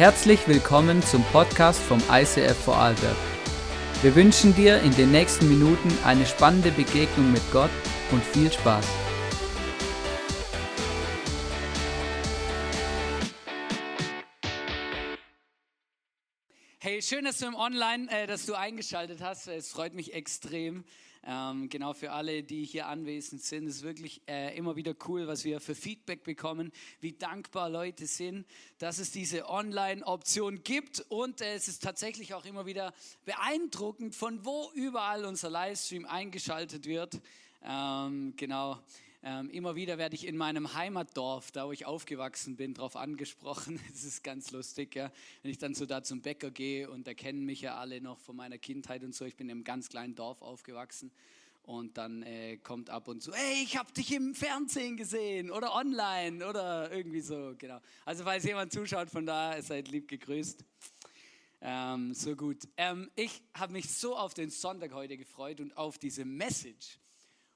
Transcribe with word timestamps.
Herzlich 0.00 0.48
willkommen 0.48 1.02
zum 1.02 1.22
Podcast 1.24 1.78
vom 1.78 2.02
ICF 2.10 2.56
Vorarlberg. 2.56 3.18
Wir 4.00 4.14
wünschen 4.14 4.54
dir 4.54 4.80
in 4.80 4.92
den 4.92 5.10
nächsten 5.10 5.46
Minuten 5.46 5.90
eine 6.02 6.24
spannende 6.24 6.70
Begegnung 6.70 7.30
mit 7.30 7.42
Gott 7.52 7.68
und 8.10 8.24
viel 8.24 8.50
Spaß. 8.50 8.86
Hey, 16.78 17.02
schön, 17.02 17.26
dass 17.26 17.36
du 17.36 17.48
im 17.48 17.54
Online, 17.54 18.10
äh, 18.10 18.26
dass 18.26 18.46
du 18.46 18.54
eingeschaltet 18.54 19.20
hast. 19.20 19.48
Es 19.48 19.68
freut 19.70 19.92
mich 19.92 20.14
extrem. 20.14 20.86
Ähm, 21.22 21.68
genau 21.68 21.92
für 21.92 22.12
alle, 22.12 22.42
die 22.42 22.64
hier 22.64 22.86
anwesend 22.86 23.42
sind, 23.42 23.66
ist 23.66 23.82
wirklich 23.82 24.22
äh, 24.26 24.56
immer 24.56 24.76
wieder 24.76 24.94
cool, 25.06 25.26
was 25.26 25.44
wir 25.44 25.60
für 25.60 25.74
Feedback 25.74 26.24
bekommen, 26.24 26.72
wie 27.00 27.12
dankbar 27.12 27.68
Leute 27.68 28.06
sind, 28.06 28.46
dass 28.78 28.98
es 28.98 29.10
diese 29.10 29.46
Online-Option 29.46 30.62
gibt 30.62 31.04
und 31.10 31.42
äh, 31.42 31.54
es 31.54 31.68
ist 31.68 31.82
tatsächlich 31.82 32.32
auch 32.32 32.46
immer 32.46 32.64
wieder 32.64 32.94
beeindruckend, 33.26 34.14
von 34.14 34.46
wo 34.46 34.70
überall 34.74 35.26
unser 35.26 35.50
Livestream 35.50 36.06
eingeschaltet 36.06 36.86
wird. 36.86 37.20
Ähm, 37.62 38.32
genau. 38.36 38.78
Ähm, 39.22 39.50
immer 39.50 39.76
wieder 39.76 39.98
werde 39.98 40.14
ich 40.14 40.26
in 40.26 40.36
meinem 40.36 40.72
Heimatdorf, 40.72 41.50
da 41.52 41.66
wo 41.66 41.72
ich 41.72 41.84
aufgewachsen 41.84 42.56
bin, 42.56 42.72
darauf 42.72 42.96
angesprochen. 42.96 43.78
Das 43.90 44.04
ist 44.04 44.24
ganz 44.24 44.50
lustig, 44.50 44.94
ja. 44.94 45.12
wenn 45.42 45.50
ich 45.50 45.58
dann 45.58 45.74
so 45.74 45.84
da 45.84 46.02
zum 46.02 46.22
Bäcker 46.22 46.50
gehe 46.50 46.90
und 46.90 47.06
da 47.06 47.12
kennen 47.12 47.44
mich 47.44 47.60
ja 47.60 47.76
alle 47.76 48.00
noch 48.00 48.18
von 48.18 48.36
meiner 48.36 48.56
Kindheit 48.56 49.04
und 49.04 49.14
so. 49.14 49.26
Ich 49.26 49.36
bin 49.36 49.48
in 49.48 49.56
einem 49.56 49.64
ganz 49.64 49.90
kleinen 49.90 50.14
Dorf 50.14 50.40
aufgewachsen 50.40 51.10
und 51.64 51.98
dann 51.98 52.22
äh, 52.22 52.56
kommt 52.56 52.88
ab 52.88 53.08
und 53.08 53.22
zu, 53.22 53.32
hey, 53.34 53.62
ich 53.62 53.76
habe 53.76 53.92
dich 53.92 54.12
im 54.12 54.34
Fernsehen 54.34 54.96
gesehen 54.96 55.50
oder 55.50 55.74
online 55.74 56.46
oder 56.46 56.90
irgendwie 56.90 57.20
so, 57.20 57.54
genau. 57.58 57.80
Also 58.06 58.24
falls 58.24 58.44
jemand 58.44 58.72
zuschaut 58.72 59.10
von 59.10 59.26
da, 59.26 59.60
seid 59.60 59.88
lieb 59.88 60.08
gegrüßt. 60.08 60.64
Ähm, 61.60 62.14
so 62.14 62.34
gut. 62.36 62.66
Ähm, 62.78 63.10
ich 63.16 63.42
habe 63.52 63.74
mich 63.74 63.92
so 63.92 64.16
auf 64.16 64.32
den 64.32 64.48
Sonntag 64.48 64.94
heute 64.94 65.18
gefreut 65.18 65.60
und 65.60 65.76
auf 65.76 65.98
diese 65.98 66.24
Message. 66.24 66.98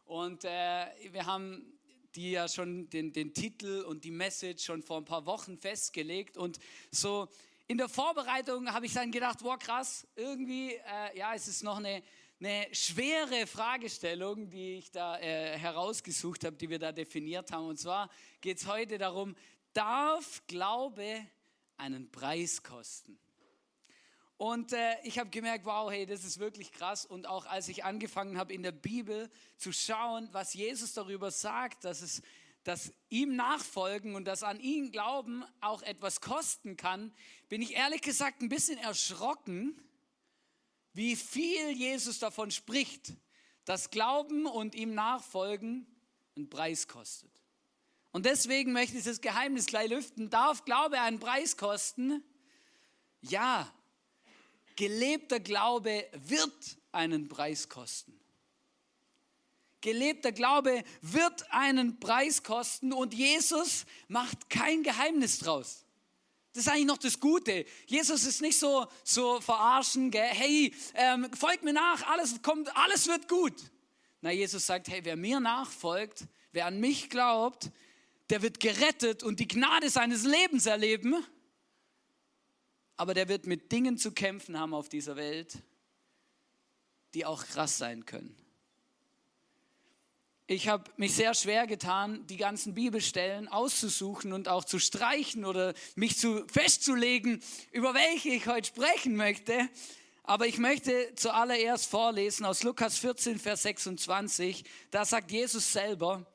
Und 0.05 0.45
äh, 0.45 0.87
wir 1.11 1.27
haben 1.27 1.75
die 2.15 2.33
ja 2.33 2.49
schon 2.49 2.89
den, 2.91 3.13
den 3.13 3.35
Titel 3.35 3.83
und 3.83 4.05
die 4.05 4.11
Message 4.11 4.65
schon 4.65 4.83
vor 4.83 4.99
ein 4.99 5.05
paar 5.05 5.27
Wochen 5.27 5.59
festgelegt. 5.59 6.37
Und 6.37 6.59
so 6.91 7.29
in 7.67 7.79
der 7.79 7.89
Vorbereitung 7.89 8.73
habe 8.73 8.87
ich 8.87 8.93
dann 8.93 9.11
gedacht, 9.11 9.39
wow 9.43 9.59
krass, 9.59 10.07
irgendwie, 10.17 10.75
äh, 10.75 11.19
ja, 11.19 11.35
es 11.35 11.49
ist 11.49 11.63
noch 11.63 11.79
eine, 11.79 12.03
eine 12.39 12.67
schwere 12.73 13.47
Fragestellung, 13.47 14.49
die 14.51 14.75
ich 14.75 14.91
da 14.91 15.19
äh, 15.19 15.59
herausgesucht 15.59 16.45
habe, 16.45 16.57
die 16.57 16.69
wir 16.69 16.79
da 16.79 16.93
definiert 16.93 17.51
haben. 17.51 17.67
Und 17.67 17.79
zwar 17.79 18.11
geht 18.41 18.59
es 18.59 18.67
heute 18.67 18.99
darum, 18.99 19.35
darf 19.73 20.43
Glaube 20.47 21.27
einen 21.77 22.11
Preis 22.11 22.63
kosten? 22.63 23.19
Und 24.37 24.73
äh, 24.73 24.97
ich 25.05 25.19
habe 25.19 25.31
gemerkt, 25.31 25.65
wow, 25.65 25.91
hey, 25.91 26.07
das 26.07 26.25
ist 26.25 26.39
wirklich 26.39 26.73
krass. 26.73 27.07
Und 27.07 27.27
auch 27.27 27.47
als 27.47 27.69
ich 27.69 27.85
angefangen 27.85 28.37
habe, 28.37 28.53
in 28.53 28.63
der 28.63 28.73
Bibel 28.73 29.31
zu 29.57 29.73
schauen, 29.73 30.29
was 30.33 30.55
Jesus 30.55 30.93
darüber 30.93 31.31
sagt, 31.31 31.85
dass 31.85 32.03
es 32.03 32.23
dass 32.65 32.93
ihm 33.11 33.37
nachfolgen 33.37 34.15
und 34.15 34.25
das 34.25 34.43
an 34.43 34.59
ihn 34.59 34.91
glauben 34.91 35.45
auch 35.61 35.83
etwas 35.83 36.23
kosten 36.23 36.77
kann, 36.77 37.13
bin 37.51 37.61
ich 37.61 37.75
ehrlich 37.75 38.01
gesagt 38.01 38.41
ein 38.41 38.49
bisschen 38.49 38.79
erschrocken, 38.79 39.79
wie 40.95 41.15
viel 41.15 41.71
Jesus 41.73 42.19
davon 42.19 42.51
spricht, 42.51 43.13
dass 43.67 43.91
Glauben 43.91 44.47
und 44.47 44.75
ihm 44.75 44.95
nachfolgen 44.95 45.87
einen 46.37 46.49
Preis 46.49 46.89
kostet. 46.89 47.31
Und 48.13 48.27
deswegen 48.27 48.73
möchte 48.73 48.97
ich 48.97 49.05
das 49.05 49.21
Geheimnis 49.21 49.67
gleich 49.67 49.91
lüften. 49.91 50.31
Darf 50.31 50.65
Glaube 50.65 51.01
einen 51.01 51.19
Preis 51.19 51.57
kosten? 51.57 52.25
Ja, 53.21 53.71
gelebter 54.77 55.41
Glaube 55.41 56.07
wird 56.13 56.79
einen 56.93 57.29
Preis 57.29 57.69
kosten. 57.69 58.19
Gelebter 59.81 60.33
Glaube 60.33 60.83
wird 61.03 61.53
einen 61.53 62.01
Preis 62.01 62.43
kosten 62.43 62.93
und 62.93 63.13
Jesus 63.13 63.85
macht 64.09 64.49
kein 64.49 64.83
Geheimnis 64.83 65.39
draus. 65.41 65.85
Das 66.55 66.67
ist 66.67 66.73
eigentlich 66.73 66.87
noch 66.87 66.99
das 66.99 67.19
Gute. 67.21 67.67
Jesus 67.87 68.25
ist 68.25 68.41
nicht 68.41 68.59
so, 68.59 68.87
so 69.03 69.41
verarschen, 69.41 70.11
gell? 70.11 70.29
hey, 70.31 70.73
ähm, 70.95 71.29
folgt 71.35 71.65
mir 71.65 71.73
nach, 71.73 72.07
alles, 72.07 72.41
kommt, 72.43 72.75
alles 72.77 73.09
wird 73.09 73.29
gut. 73.29 73.55
Na, 74.21 74.31
Jesus 74.31 74.65
sagt, 74.65 74.89
hey, 74.89 75.01
wer 75.03 75.17
mir 75.17 75.41
nachfolgt, 75.41 76.27
wer 76.53 76.67
an 76.67 76.81
mich 76.81 77.11
glaubt, 77.11 77.71
der 78.31 78.41
wird 78.41 78.61
gerettet 78.61 79.23
und 79.23 79.41
die 79.41 79.49
Gnade 79.49 79.91
seines 79.91 80.23
Lebens 80.25 80.65
erleben 80.67 81.17
aber 82.97 83.15
der 83.15 83.29
wird 83.29 83.47
mit 83.47 83.73
Dingen 83.73 83.99
zu 83.99 84.13
kämpfen 84.13 84.59
haben 84.59 84.75
auf 84.75 84.89
dieser 84.89 85.17
Welt, 85.17 85.59
die 87.15 87.27
auch 87.27 87.45
krass 87.45 87.79
sein 87.79 88.07
können. 88.07 88.37
Ich 90.47 90.69
habe 90.69 90.91
mich 90.99 91.15
sehr 91.15 91.33
schwer 91.33 91.67
getan, 91.67 92.27
die 92.27 92.37
ganzen 92.37 92.75
Bibelstellen 92.75 93.49
auszusuchen 93.49 94.35
und 94.35 94.47
auch 94.47 94.65
zu 94.65 94.79
streichen 94.79 95.47
oder 95.47 95.73
mich 95.97 96.19
zu 96.19 96.47
festzulegen, 96.49 97.43
über 97.73 97.95
welche 97.95 98.29
ich 98.29 98.47
heute 98.47 98.69
sprechen 98.69 99.17
möchte. 99.17 99.71
Aber 100.23 100.47
ich 100.47 100.59
möchte 100.59 101.15
zuallererst 101.17 101.87
vorlesen 101.87 102.45
aus 102.45 102.63
Lukas 102.63 102.99
14, 102.99 103.39
Vers 103.39 103.63
26. 103.63 104.65
Da 104.91 105.07
sagt 105.07 105.31
Jesus 105.31 105.73
selber, 105.73 106.27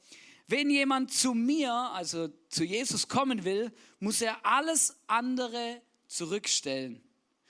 wenn 0.48 0.72
jemand 0.72 1.14
zu 1.14 1.36
mir, 1.36 1.72
also 1.72 2.30
zu 2.50 2.64
Jesus 2.64 3.08
kommen 3.08 3.44
will, 3.44 3.72
muss 4.00 4.22
er 4.22 4.44
alles 4.44 4.98
andere 5.06 5.84
zurückstellen. 6.10 7.02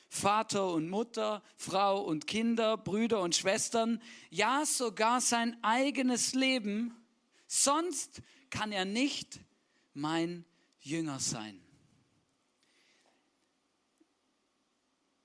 Vater 0.10 0.72
und 0.72 0.90
Mutter, 0.90 1.44
Frau 1.56 2.02
und 2.02 2.28
Kinder, 2.28 2.78
Brüder 2.78 3.22
und 3.22 3.36
Schwestern, 3.36 4.02
ja 4.30 4.66
sogar 4.66 5.22
sein 5.22 5.58
eigenes 5.64 6.34
Leben, 6.34 6.96
sonst 7.48 8.22
kann 8.50 8.72
er 8.72 8.86
nicht 8.86 9.40
mein 9.94 10.46
Jünger 10.80 11.20
sein. 11.20 11.62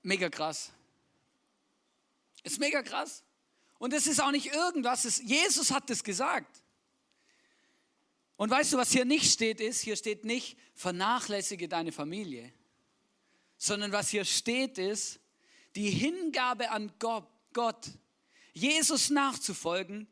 Mega 0.03 0.29
krass. 0.29 0.71
Ist 2.43 2.59
mega 2.59 2.83
krass. 2.83 3.23
Und 3.79 3.91
es 3.91 4.05
ist 4.05 4.21
auch 4.21 4.31
nicht 4.31 4.53
irgendwas, 4.53 5.05
es, 5.05 5.19
Jesus 5.19 5.71
hat 5.71 5.89
es 5.89 6.03
gesagt. 6.03 6.61
Und 8.37 8.51
weißt 8.51 8.73
du, 8.73 8.77
was 8.77 8.91
hier 8.91 9.05
nicht 9.05 9.31
steht, 9.31 9.59
ist, 9.59 9.81
hier 9.81 9.95
steht 9.95 10.25
nicht, 10.25 10.57
vernachlässige 10.75 11.67
deine 11.67 11.91
Familie 11.91 12.53
sondern 13.65 13.91
was 13.91 14.09
hier 14.09 14.25
steht 14.25 14.77
ist, 14.77 15.19
die 15.75 15.89
Hingabe 15.89 16.69
an 16.69 16.91
Gott, 16.99 17.89
Jesus 18.53 19.09
nachzufolgen, 19.09 20.07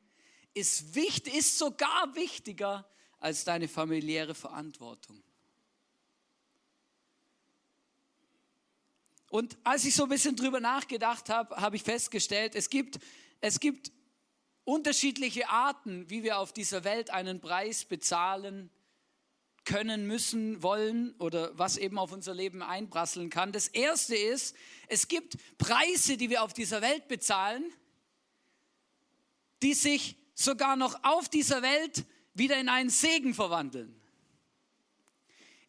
ist, 0.53 0.95
wichtig, 0.95 1.35
ist 1.35 1.57
sogar 1.57 2.15
wichtiger 2.15 2.89
als 3.19 3.43
deine 3.43 3.67
familiäre 3.67 4.35
Verantwortung. 4.35 5.23
Und 9.29 9.57
als 9.63 9.85
ich 9.85 9.95
so 9.95 10.03
ein 10.03 10.09
bisschen 10.09 10.35
drüber 10.35 10.59
nachgedacht 10.59 11.29
habe, 11.29 11.55
habe 11.55 11.75
ich 11.75 11.83
festgestellt, 11.83 12.55
es 12.55 12.69
gibt, 12.69 12.99
es 13.39 13.59
gibt 13.59 13.91
unterschiedliche 14.63 15.49
Arten, 15.49 16.09
wie 16.09 16.23
wir 16.23 16.37
auf 16.37 16.53
dieser 16.53 16.83
Welt 16.83 17.09
einen 17.09 17.39
Preis 17.39 17.85
bezahlen 17.85 18.69
können, 19.65 20.07
müssen, 20.07 20.61
wollen 20.61 21.13
oder 21.19 21.57
was 21.57 21.77
eben 21.77 21.97
auf 21.97 22.11
unser 22.11 22.33
Leben 22.33 22.61
einprasseln 22.61 23.29
kann. 23.29 23.51
Das 23.51 23.67
erste 23.67 24.15
ist, 24.15 24.55
es 24.87 25.07
gibt 25.07 25.37
Preise, 25.57 26.17
die 26.17 26.29
wir 26.29 26.43
auf 26.43 26.53
dieser 26.53 26.81
Welt 26.81 27.07
bezahlen, 27.07 27.63
die 29.61 29.73
sich 29.73 30.17
sogar 30.33 30.75
noch 30.75 31.03
auf 31.03 31.29
dieser 31.29 31.61
Welt 31.61 32.05
wieder 32.33 32.59
in 32.59 32.67
einen 32.67 32.89
Segen 32.89 33.33
verwandeln. 33.33 33.95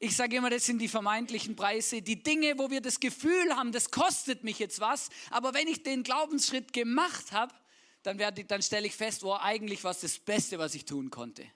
Ich 0.01 0.17
sage 0.17 0.37
immer, 0.37 0.51
das 0.51 0.67
sind 0.67 0.81
die 0.81 0.89
vermeintlichen 0.89 1.57
Preise, 1.57 2.03
die 2.03 2.23
Dinge, 2.23 2.59
wo 2.59 2.71
wir 2.71 2.81
das 2.81 3.01
Gefühl 3.01 3.55
haben, 3.57 3.73
das 3.73 3.91
kostet 3.91 4.45
mich 4.45 4.59
jetzt 4.59 4.81
was, 4.81 5.09
aber 5.31 5.55
wenn 5.55 5.69
ich 5.69 5.83
den 5.83 6.03
Glaubensschritt 6.03 6.73
gemacht 6.73 7.33
habe, 7.33 7.55
dann, 8.03 8.19
dann 8.19 8.63
stelle 8.63 8.87
ich 8.87 8.95
fest, 8.95 9.23
wo 9.23 9.35
eigentlich 9.35 9.83
war 9.85 9.93
es 9.93 10.01
das 10.01 10.19
Beste, 10.19 10.59
was 10.59 10.75
ich 10.75 10.85
tun 10.85 11.11
konnte 11.11 11.47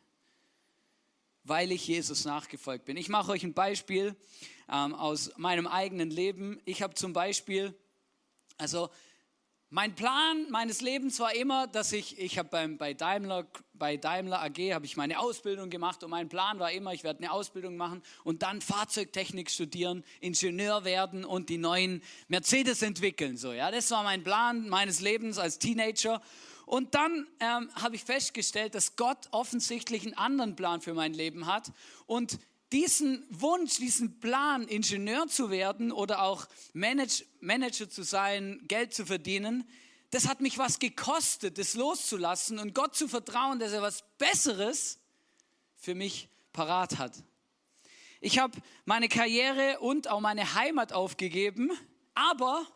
weil 1.49 1.73
ich 1.73 1.87
Jesus 1.87 2.25
nachgefolgt 2.25 2.85
bin. 2.85 2.97
Ich 2.97 3.09
mache 3.09 3.33
euch 3.33 3.43
ein 3.43 3.55
Beispiel 3.55 4.15
ähm, 4.71 4.95
aus 4.95 5.33
meinem 5.37 5.67
eigenen 5.67 6.11
Leben. 6.11 6.61
Ich 6.65 6.83
habe 6.83 6.95
zum 6.95 7.13
Beispiel, 7.13 7.75
also 8.59 8.91
mein 9.71 9.95
Plan 9.95 10.47
meines 10.51 10.81
Lebens 10.81 11.21
war 11.21 11.35
immer, 11.35 11.67
dass 11.67 11.93
ich, 11.93 12.19
ich 12.19 12.39
habe 12.39 12.49
beim, 12.49 12.79
bei, 12.79 12.95
Daimler, 12.95 13.47
bei 13.75 13.97
Daimler 13.99 14.43
AG 14.43 14.73
habe 14.73 14.87
ich 14.87 14.97
meine 14.97 15.19
Ausbildung 15.19 15.69
gemacht 15.69 16.03
und 16.03 16.11
mein 16.11 16.29
Plan 16.29 16.59
war 16.59 16.73
immer, 16.73 16.95
ich 16.95 17.05
werde 17.05 17.19
eine 17.19 17.33
Ausbildung 17.33 17.77
machen 17.77 18.03
und 18.25 18.43
dann 18.43 18.63
Fahrzeugtechnik 18.63 19.51
studieren, 19.51 20.05
Ingenieur 20.21 20.85
werden 20.85 21.25
und 21.25 21.51
die 21.51 21.59
neuen 21.59 22.03
Mercedes 22.29 22.81
entwickeln. 22.81 23.37
So, 23.37 23.53
ja, 23.53 23.71
das 23.71 23.91
war 23.91 24.03
mein 24.03 24.23
Plan 24.23 24.69
meines 24.71 25.01
Lebens 25.01 25.39
als 25.39 25.59
Teenager 25.59 26.23
und 26.69 26.95
dann 26.95 27.27
ähm, 27.41 27.71
habe 27.77 27.97
ich 27.97 28.05
festgestellt, 28.05 28.75
dass 28.75 28.95
Gott 28.97 29.29
offensichtlich 29.31 30.05
einen 30.05 30.13
anderen 30.13 30.55
Plan 30.55 30.83
für 30.83 30.93
mein 30.93 31.15
Leben 31.15 31.47
hat. 31.47 31.73
Und 32.05 32.39
diesen 32.73 33.25
Wunsch, 33.31 33.79
diesen 33.79 34.21
Plan, 34.21 34.69
Ingenieur 34.69 35.29
zu 35.29 35.49
werden 35.49 35.91
oder 35.91 36.21
auch 36.21 36.47
Manage, 36.75 37.25
Manager 37.41 37.89
zu 37.89 38.03
sein, 38.03 38.61
Geld 38.69 38.93
zu 38.93 39.07
verdienen, 39.07 39.67
das 40.11 40.29
hat 40.29 40.43
mich 40.43 40.59
was 40.59 40.79
gekostet, 40.79 41.57
das 41.57 41.73
loszulassen 41.73 42.59
und 42.59 42.75
Gott 42.75 42.95
zu 42.95 43.09
vertrauen, 43.09 43.59
dass 43.59 43.73
er 43.73 43.81
was 43.81 44.05
Besseres 44.19 44.99
für 45.75 45.95
mich 45.95 46.29
parat 46.53 46.99
hat. 46.99 47.15
Ich 48.21 48.39
habe 48.41 48.59
meine 48.85 49.09
Karriere 49.09 49.79
und 49.81 50.09
auch 50.09 50.21
meine 50.21 50.53
Heimat 50.53 50.93
aufgegeben, 50.93 51.71
aber 52.15 52.67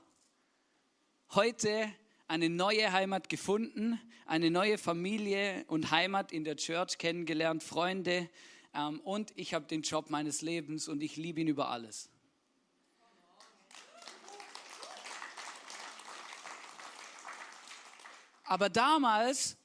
heute 1.35 1.93
eine 2.33 2.49
neue 2.49 2.91
Heimat 2.93 3.29
gefunden, 3.29 4.01
eine 4.25 4.51
neue 4.51 4.79
Familie 4.79 5.67
und 5.69 5.91
Heimat 5.91 6.33
in 6.33 6.45
der 6.45 6.57
Church 6.57 6.97
kennengelernt, 6.97 7.63
Freunde 7.63 8.31
ähm, 8.73 9.01
und 9.01 9.35
ich 9.37 9.53
habe 9.53 9.67
den 9.67 9.83
Job 9.83 10.09
meines 10.09 10.41
Lebens 10.41 10.89
und 10.89 11.03
ich 11.03 11.17
liebe 11.17 11.43
ihn 11.43 11.49
über 11.49 11.69
alles. 11.69 12.09
Aber 18.45 18.71
damals 18.71 19.59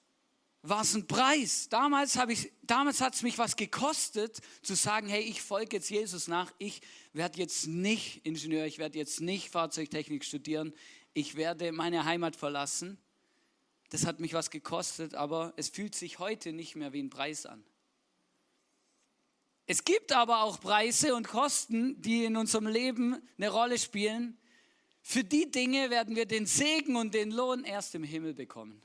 war 0.61 0.81
es 0.81 0.93
ein 0.93 1.07
Preis. 1.07 1.69
Damals, 1.69 2.19
damals 2.63 2.99
hat 2.99 3.15
es 3.15 3.21
mich 3.21 3.37
was 3.37 3.55
gekostet, 3.55 4.41
zu 4.61 4.75
sagen, 4.75 5.07
hey, 5.07 5.21
ich 5.21 5.41
folge 5.41 5.77
jetzt 5.77 5.89
Jesus 5.89 6.27
nach. 6.27 6.51
Ich 6.57 6.81
werde 7.13 7.39
jetzt 7.39 7.67
nicht 7.67 8.25
Ingenieur, 8.25 8.65
ich 8.65 8.77
werde 8.77 8.97
jetzt 8.97 9.21
nicht 9.21 9.51
Fahrzeugtechnik 9.51 10.25
studieren. 10.25 10.73
Ich 11.17 11.35
werde 11.35 11.71
meine 11.71 12.05
Heimat 12.05 12.35
verlassen. 12.35 12.99
Das 13.89 14.05
hat 14.05 14.19
mich 14.19 14.33
was 14.33 14.51
gekostet, 14.51 15.15
aber 15.15 15.51
es 15.57 15.67
fühlt 15.67 15.95
sich 15.95 16.19
heute 16.19 16.53
nicht 16.53 16.75
mehr 16.75 16.93
wie 16.93 17.01
ein 17.01 17.09
Preis 17.09 17.47
an. 17.47 17.63
Es 19.65 19.83
gibt 19.83 20.11
aber 20.11 20.43
auch 20.43 20.59
Preise 20.59 21.15
und 21.15 21.27
Kosten, 21.27 21.99
die 22.03 22.23
in 22.25 22.37
unserem 22.37 22.67
Leben 22.67 23.19
eine 23.39 23.49
Rolle 23.49 23.79
spielen, 23.79 24.37
für 25.01 25.23
die 25.23 25.49
Dinge 25.49 25.89
werden 25.89 26.15
wir 26.15 26.27
den 26.27 26.45
Segen 26.45 26.95
und 26.95 27.15
den 27.15 27.31
Lohn 27.31 27.63
erst 27.63 27.95
im 27.95 28.03
Himmel 28.03 28.35
bekommen. 28.35 28.79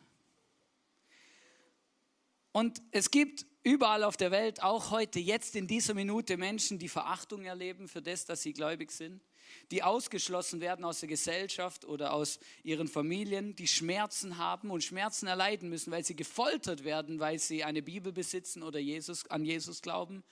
Und 2.52 2.80
es 2.92 3.10
gibt 3.10 3.44
überall 3.62 4.04
auf 4.04 4.16
der 4.16 4.30
Welt, 4.30 4.62
auch 4.62 4.90
heute, 4.90 5.20
jetzt 5.20 5.54
in 5.54 5.66
dieser 5.66 5.92
Minute, 5.92 6.38
Menschen, 6.38 6.78
die 6.78 6.88
Verachtung 6.88 7.44
erleben 7.44 7.88
für 7.88 8.00
das, 8.00 8.24
dass 8.24 8.40
sie 8.40 8.54
gläubig 8.54 8.90
sind, 8.90 9.20
die 9.70 9.82
ausgeschlossen 9.82 10.60
werden 10.60 10.84
aus 10.84 11.00
der 11.00 11.08
Gesellschaft 11.08 11.84
oder 11.84 12.12
aus 12.12 12.38
ihren 12.62 12.88
Familien, 12.88 13.56
die 13.56 13.68
Schmerzen 13.68 14.38
haben 14.38 14.70
und 14.70 14.84
Schmerzen 14.84 15.26
erleiden 15.26 15.68
müssen, 15.68 15.90
weil 15.90 16.04
sie 16.04 16.16
gefoltert 16.16 16.84
werden, 16.84 17.20
weil 17.20 17.38
sie 17.38 17.64
eine 17.64 17.82
Bibel 17.82 18.12
besitzen 18.12 18.62
oder 18.62 18.78
Jesus, 18.78 19.28
an 19.30 19.44
Jesus 19.44 19.82
glauben 19.82 20.22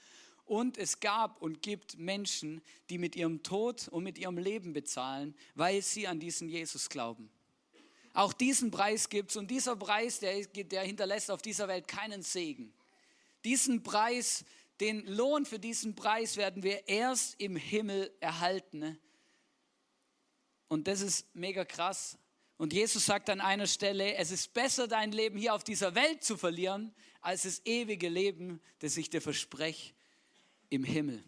und 0.50 0.78
es 0.78 0.98
gab 0.98 1.40
und 1.40 1.62
gibt 1.62 1.96
Menschen, 1.96 2.60
die 2.88 2.98
mit 2.98 3.14
ihrem 3.14 3.44
Tod 3.44 3.86
und 3.86 4.02
mit 4.02 4.18
ihrem 4.18 4.36
Leben 4.36 4.72
bezahlen, 4.72 5.36
weil 5.54 5.80
sie 5.80 6.08
an 6.08 6.18
diesen 6.18 6.48
Jesus 6.48 6.88
glauben. 6.88 7.30
Auch 8.14 8.32
diesen 8.32 8.72
Preis 8.72 9.08
gibt 9.08 9.30
es 9.30 9.36
und 9.36 9.48
dieser 9.48 9.76
Preis, 9.76 10.18
der, 10.18 10.44
der 10.46 10.82
hinterlässt 10.82 11.30
auf 11.30 11.40
dieser 11.40 11.68
Welt 11.68 11.86
keinen 11.86 12.22
Segen. 12.22 12.72
Diesen 13.44 13.84
Preis, 13.84 14.44
den 14.80 15.06
Lohn 15.06 15.46
für 15.46 15.60
diesen 15.60 15.94
Preis 15.94 16.36
werden 16.36 16.64
wir 16.64 16.88
erst 16.88 17.40
im 17.40 17.54
Himmel 17.54 18.12
erhalten. 18.18 18.98
Und 20.70 20.86
das 20.86 21.00
ist 21.00 21.26
mega 21.34 21.64
krass. 21.64 22.16
Und 22.56 22.72
Jesus 22.72 23.04
sagt 23.04 23.28
an 23.28 23.40
einer 23.40 23.66
Stelle, 23.66 24.14
es 24.14 24.30
ist 24.30 24.54
besser, 24.54 24.86
dein 24.86 25.10
Leben 25.10 25.36
hier 25.36 25.52
auf 25.52 25.64
dieser 25.64 25.96
Welt 25.96 26.22
zu 26.22 26.36
verlieren, 26.36 26.94
als 27.20 27.42
das 27.42 27.66
ewige 27.66 28.08
Leben, 28.08 28.60
das 28.78 28.96
ich 28.96 29.10
dir 29.10 29.20
verspreche 29.20 29.92
im 30.68 30.84
Himmel. 30.84 31.24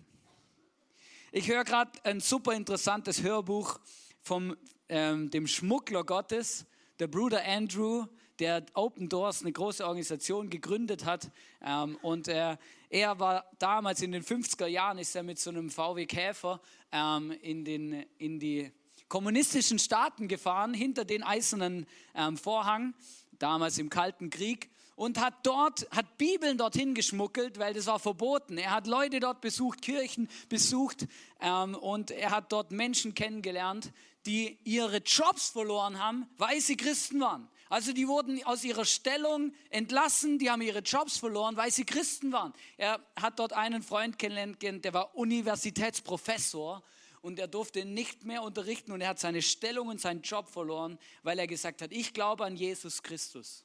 Ich 1.33 1.49
höre 1.49 1.65
gerade 1.65 1.91
ein 2.05 2.21
super 2.21 2.53
interessantes 2.53 3.25
Hörbuch 3.25 3.81
von 4.21 4.57
ähm, 4.89 5.29
dem 5.31 5.49
Schmuggler 5.49 6.05
Gottes, 6.05 6.65
der 7.01 7.09
Bruder 7.09 7.45
Andrew, 7.45 8.07
der 8.39 8.65
Open 8.75 9.09
Doors, 9.09 9.43
eine 9.43 9.51
große 9.51 9.85
Organisation, 9.85 10.51
gegründet 10.51 11.05
hat. 11.05 11.33
Ähm, 11.63 11.99
und 12.03 12.29
er, 12.29 12.61
er 12.91 13.19
war 13.19 13.51
damals 13.59 14.03
in 14.03 14.13
den 14.13 14.23
50er 14.23 14.69
Jahren, 14.69 14.99
ist 14.99 15.17
er 15.17 15.25
mit 15.25 15.41
so 15.41 15.51
einem 15.51 15.69
VW 15.69 16.07
Käfer 16.07 16.61
ähm, 16.93 17.33
in, 17.43 17.65
den, 17.65 18.07
in 18.19 18.39
die 18.39 18.71
kommunistischen 19.13 19.79
Staaten 19.79 20.27
gefahren, 20.27 20.73
hinter 20.73 21.05
den 21.05 21.23
eisernen 21.23 21.87
ähm, 22.15 22.39
Vorhang, 22.39 22.95
damals 23.33 23.77
im 23.77 23.91
Kalten 23.91 24.31
Krieg 24.31 24.71
und 24.97 25.21
hat 25.21 25.35
dort, 25.43 25.87
hat 25.91 26.17
Bibeln 26.17 26.57
dorthin 26.57 26.95
geschmuggelt, 26.95 27.59
weil 27.59 27.75
das 27.75 27.89
war 27.89 27.99
verboten. 27.99 28.57
Er 28.57 28.71
hat 28.71 28.87
Leute 28.87 29.21
dort 29.21 29.43
besucht, 29.43 29.83
Kirchen 29.83 30.31
besucht 30.49 31.07
ähm, 31.43 31.75
und 31.75 32.11
er 32.11 32.31
hat 32.31 32.53
dort 32.53 32.73
Menschen 32.73 33.13
kennengelernt, 33.13 33.93
die 34.25 34.57
ihre 34.65 35.03
Jobs 35.05 35.51
verloren 35.51 36.03
haben, 36.03 36.27
weil 36.39 36.63
sie 36.63 36.79
Christen 36.79 37.21
waren. 37.21 37.51
Also 37.69 37.93
die 37.93 38.09
wurden 38.09 38.43
aus 38.45 38.65
ihrer 38.65 38.87
Stellung 38.87 39.53
entlassen, 39.69 40.39
die 40.39 40.51
haben 40.51 40.63
ihre 40.63 40.79
Jobs 40.79 41.19
verloren, 41.19 41.59
weil 41.59 41.71
sie 41.71 41.85
Christen 41.85 42.33
waren. 42.33 42.55
Er 42.79 42.99
hat 43.21 43.39
dort 43.39 43.53
einen 43.53 43.83
Freund 43.83 44.19
kennengelernt, 44.19 44.87
der 44.87 44.95
war 44.95 45.15
Universitätsprofessor 45.15 46.83
und 47.23 47.39
er 47.39 47.49
durfte 47.49 47.85
nicht 47.85 48.25
mehr 48.25 48.43
unterrichten 48.43 48.93
und 48.93 49.01
er 49.01 49.09
hat 49.09 49.21
seine 49.21 49.41
Stellung 49.41 49.89
und 49.89 50.01
seinen 50.01 50.23
Job 50.23 50.51
verloren, 50.51 50.99
weil 51.23 51.39
er 51.39 51.47
gesagt 51.47 51.81
hat, 51.81 51.93
ich 51.93 52.13
glaube 52.13 52.45
an 52.45 52.57
Jesus 52.57 53.03
Christus. 53.03 53.65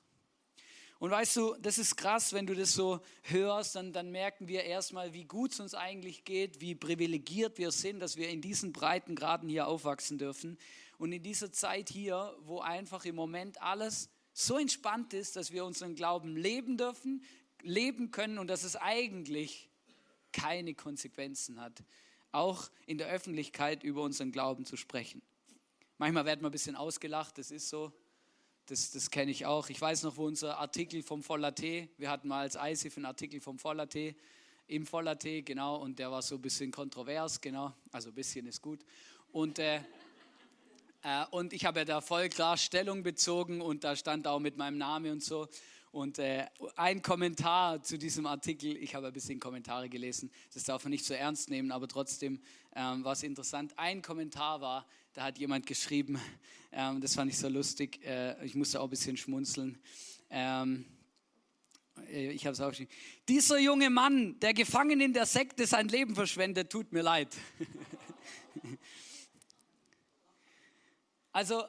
Und 1.00 1.12
weißt 1.12 1.36
du, 1.36 1.56
das 1.60 1.78
ist 1.78 1.96
krass, 1.96 2.34
wenn 2.34 2.48
du 2.48 2.56
das 2.56 2.74
so 2.74 3.02
hörst, 3.24 3.76
dann, 3.76 3.94
dann 3.94 4.12
merken 4.12 4.48
wir 4.48 4.64
erstmal, 4.64 5.14
wie 5.14 5.26
gut 5.26 5.52
es 5.52 5.60
uns 5.60 5.76
eigentlich 5.76 6.24
geht, 6.24 6.62
wie 6.62 6.74
privilegiert 6.74 7.58
wir 7.60 7.72
sind, 7.72 8.00
dass 8.00 8.16
wir 8.16 8.30
in 8.30 8.42
diesen 8.42 8.74
breiten 8.74 9.16
Graden 9.16 9.50
hier 9.50 9.68
aufwachsen 9.68 10.18
dürfen. 10.18 10.58
Und 10.98 11.12
in 11.12 11.22
dieser 11.22 11.52
Zeit 11.52 11.90
hier, 11.90 12.36
wo 12.42 12.62
einfach 12.62 13.06
im 13.06 13.16
Moment 13.16 13.62
alles 13.62 14.10
so 14.34 14.58
entspannt 14.58 15.14
ist, 15.14 15.36
dass 15.36 15.52
wir 15.52 15.66
unseren 15.66 15.94
Glauben 15.94 16.36
leben 16.36 16.78
dürfen, 16.78 17.24
leben 17.62 18.10
können 18.10 18.40
und 18.40 18.48
dass 18.48 18.64
es 18.64 18.76
eigentlich 18.76 19.70
keine 20.32 20.74
Konsequenzen 20.74 21.60
hat, 21.62 21.84
auch 22.32 22.70
in 22.86 22.98
der 22.98 23.08
Öffentlichkeit 23.08 23.84
über 23.84 24.04
unseren 24.04 24.32
Glauben 24.32 24.66
zu 24.66 24.78
sprechen. 24.78 25.22
Manchmal 25.98 26.26
werden 26.26 26.42
wir 26.42 26.50
ein 26.50 26.52
bisschen 26.52 26.76
ausgelacht, 26.76 27.38
das 27.38 27.52
ist 27.52 27.70
so, 27.70 27.92
das, 28.68 28.92
das 28.92 29.10
kenne 29.10 29.32
ich 29.32 29.46
auch. 29.46 29.70
Ich 29.70 29.80
weiß 29.80 30.04
noch, 30.04 30.18
wo 30.18 30.26
unser 30.26 30.58
Artikel 30.58 31.02
vom 31.02 31.24
Voller 31.24 31.54
wir 31.58 32.10
hatten 32.10 32.28
mal 32.28 32.42
als 32.42 32.56
ISIF 32.56 32.98
einen 32.98 33.06
Artikel 33.06 33.40
vom 33.40 33.58
Voller 33.58 33.88
im 34.68 34.86
Voller 34.86 35.16
genau, 35.16 35.78
und 35.78 35.98
der 35.98 36.12
war 36.12 36.22
so 36.22 36.36
ein 36.36 36.42
bisschen 36.42 36.72
kontrovers, 36.72 37.40
genau, 37.40 37.74
also 37.92 38.10
ein 38.10 38.16
bisschen 38.16 38.46
ist 38.46 38.62
gut. 38.62 38.82
Und, 39.32 39.60
äh, 39.60 39.78
äh, 41.04 41.26
und 41.32 41.54
ich 41.54 41.66
habe 41.66 41.80
ja 41.80 41.86
da 41.86 42.02
voll 42.02 42.28
klar 42.28 42.58
Stellung 42.58 43.04
bezogen 43.04 43.62
und 43.62 43.84
da 43.84 43.96
stand 43.96 44.28
auch 44.28 44.40
mit 44.40 44.58
meinem 44.58 44.78
Namen 44.78 45.14
und 45.14 45.24
so. 45.24 45.48
Und 45.98 46.20
äh, 46.20 46.46
ein 46.76 47.02
Kommentar 47.02 47.82
zu 47.82 47.98
diesem 47.98 48.28
Artikel, 48.28 48.78
ich 48.78 48.94
habe 48.94 49.08
ein 49.08 49.14
bisschen 49.14 49.40
Kommentare 49.40 49.90
gelesen, 49.90 50.30
das 50.54 50.64
darf 50.64 50.84
man 50.84 50.92
nicht 50.92 51.04
so 51.04 51.16
ernst 51.16 51.50
nehmen, 51.50 51.72
aber 51.72 51.88
trotzdem 51.88 52.40
ähm, 52.76 53.04
war 53.04 53.14
es 53.14 53.24
interessant. 53.24 53.74
Ein 53.78 54.04
Kommentar 54.04 54.62
war, 54.62 54.86
da 55.14 55.24
hat 55.24 55.40
jemand 55.40 55.66
geschrieben, 55.66 56.22
ähm, 56.72 57.02
das 57.02 57.16
fand 57.16 57.32
ich 57.32 57.40
so 57.40 57.50
lustig, 57.50 58.00
äh, 58.06 58.46
ich 58.46 58.54
musste 58.54 58.80
auch 58.80 58.84
ein 58.84 58.92
bisschen 58.92 59.18
schmunzeln. 59.18 59.80
Ähm, 60.30 60.86
äh, 62.12 62.30
ich 62.30 62.46
habe 62.46 62.54
es 62.54 62.62
aufgeschrieben. 62.62 62.94
Dieser 63.28 63.58
junge 63.58 63.90
Mann, 63.90 64.40
der 64.40 64.54
gefangen 64.54 65.02
in 65.02 65.14
der 65.14 65.26
Sekte 65.26 65.66
sein 65.66 65.88
Leben 65.88 66.14
verschwendet, 66.14 66.70
tut 66.70 66.94
mir 66.94 67.02
leid. 67.02 67.36
also, 71.32 71.64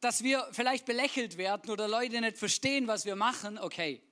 dass 0.00 0.22
wir 0.22 0.46
vielleicht 0.52 0.86
belächelt 0.86 1.36
werden 1.36 1.70
oder 1.70 1.86
Leute 1.86 2.20
nicht 2.20 2.38
verstehen, 2.38 2.86
was 2.86 3.04
wir 3.04 3.16
machen, 3.16 3.58
okay, 3.58 4.02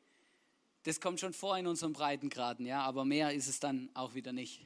das 0.84 1.00
kommt 1.00 1.20
schon 1.20 1.32
vor 1.32 1.56
in 1.58 1.66
unseren 1.66 1.92
Breitengraden, 1.92 2.66
ja, 2.66 2.82
aber 2.82 3.04
mehr 3.04 3.32
ist 3.32 3.48
es 3.48 3.60
dann 3.60 3.90
auch 3.94 4.14
wieder 4.14 4.32
nicht. 4.32 4.60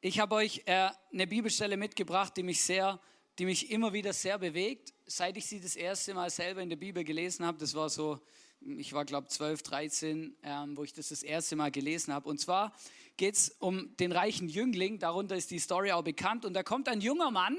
Ich 0.00 0.20
habe 0.20 0.34
euch 0.36 0.62
äh, 0.66 0.90
eine 1.12 1.26
Bibelstelle 1.26 1.76
mitgebracht, 1.76 2.36
die 2.36 2.42
mich 2.42 2.62
sehr, 2.62 3.00
die 3.38 3.44
mich 3.44 3.70
immer 3.70 3.92
wieder 3.92 4.12
sehr 4.12 4.38
bewegt. 4.38 4.92
Seit 5.06 5.36
ich 5.36 5.46
sie 5.46 5.60
das 5.60 5.74
erste 5.74 6.14
Mal 6.14 6.30
selber 6.30 6.62
in 6.62 6.68
der 6.68 6.76
Bibel 6.76 7.02
gelesen 7.02 7.44
habe, 7.44 7.58
das 7.58 7.74
war 7.74 7.88
so, 7.88 8.20
ich 8.60 8.92
war 8.92 9.04
glaube 9.04 9.28
12, 9.28 9.62
13, 9.62 10.36
ähm, 10.42 10.76
wo 10.76 10.84
ich 10.84 10.92
das 10.92 11.08
das 11.08 11.22
erste 11.22 11.56
Mal 11.56 11.70
gelesen 11.70 12.12
habe. 12.12 12.28
Und 12.28 12.38
zwar 12.38 12.72
geht 13.16 13.34
es 13.34 13.56
um 13.58 13.96
den 13.96 14.12
reichen 14.12 14.48
Jüngling, 14.48 14.98
darunter 14.98 15.34
ist 15.34 15.50
die 15.50 15.58
Story 15.58 15.90
auch 15.92 16.04
bekannt. 16.04 16.44
Und 16.44 16.54
da 16.54 16.62
kommt 16.62 16.88
ein 16.88 17.00
junger 17.00 17.30
Mann, 17.30 17.56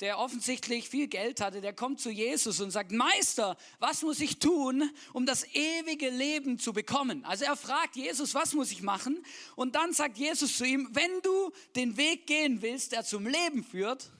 der 0.00 0.18
offensichtlich 0.18 0.88
viel 0.88 1.06
Geld 1.06 1.40
hatte, 1.40 1.60
der 1.60 1.72
kommt 1.72 2.00
zu 2.00 2.10
Jesus 2.10 2.60
und 2.60 2.70
sagt, 2.70 2.90
Meister, 2.90 3.56
was 3.78 4.02
muss 4.02 4.20
ich 4.20 4.38
tun, 4.38 4.90
um 5.12 5.24
das 5.24 5.46
ewige 5.54 6.10
Leben 6.10 6.58
zu 6.58 6.72
bekommen? 6.72 7.24
Also 7.24 7.44
er 7.44 7.56
fragt 7.56 7.96
Jesus, 7.96 8.34
was 8.34 8.54
muss 8.54 8.72
ich 8.72 8.82
machen? 8.82 9.24
Und 9.54 9.76
dann 9.76 9.92
sagt 9.92 10.18
Jesus 10.18 10.56
zu 10.56 10.64
ihm, 10.64 10.88
wenn 10.92 11.20
du 11.22 11.52
den 11.76 11.96
Weg 11.96 12.26
gehen 12.26 12.60
willst, 12.60 12.92
der 12.92 13.04
zum 13.04 13.26
Leben 13.26 13.62
führt, 13.62 14.10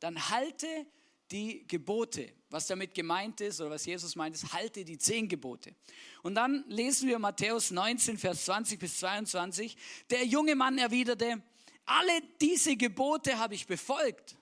dann 0.00 0.30
halte 0.30 0.66
die 1.30 1.66
Gebote. 1.66 2.32
Was 2.48 2.66
damit 2.66 2.94
gemeint 2.94 3.40
ist 3.40 3.60
oder 3.60 3.70
was 3.70 3.86
Jesus 3.86 4.16
meint, 4.16 4.34
ist, 4.34 4.52
halte 4.52 4.84
die 4.84 4.98
zehn 4.98 5.28
Gebote. 5.28 5.74
Und 6.22 6.34
dann 6.34 6.64
lesen 6.66 7.08
wir 7.08 7.18
Matthäus 7.18 7.70
19, 7.70 8.18
Vers 8.18 8.46
20 8.46 8.80
bis 8.80 8.98
22. 8.98 9.76
Der 10.08 10.24
junge 10.24 10.56
Mann 10.56 10.78
erwiderte, 10.78 11.42
alle 11.86 12.20
diese 12.40 12.76
Gebote 12.76 13.38
habe 13.38 13.54
ich 13.54 13.66
befolgt. 13.66 14.36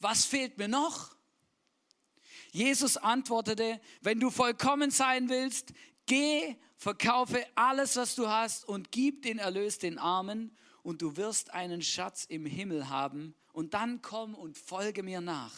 Was 0.00 0.24
fehlt 0.24 0.58
mir 0.58 0.68
noch? 0.68 1.16
Jesus 2.52 2.96
antwortete, 2.96 3.80
wenn 4.00 4.20
du 4.20 4.30
vollkommen 4.30 4.90
sein 4.90 5.28
willst, 5.28 5.72
geh, 6.06 6.56
verkaufe 6.76 7.44
alles, 7.54 7.96
was 7.96 8.14
du 8.14 8.28
hast 8.28 8.66
und 8.66 8.90
gib 8.90 9.22
den 9.22 9.38
Erlös 9.38 9.78
den 9.78 9.98
Armen 9.98 10.56
und 10.82 11.02
du 11.02 11.16
wirst 11.16 11.52
einen 11.52 11.82
Schatz 11.82 12.24
im 12.24 12.46
Himmel 12.46 12.88
haben 12.88 13.34
und 13.52 13.74
dann 13.74 14.00
komm 14.00 14.34
und 14.34 14.56
folge 14.56 15.02
mir 15.02 15.20
nach. 15.20 15.52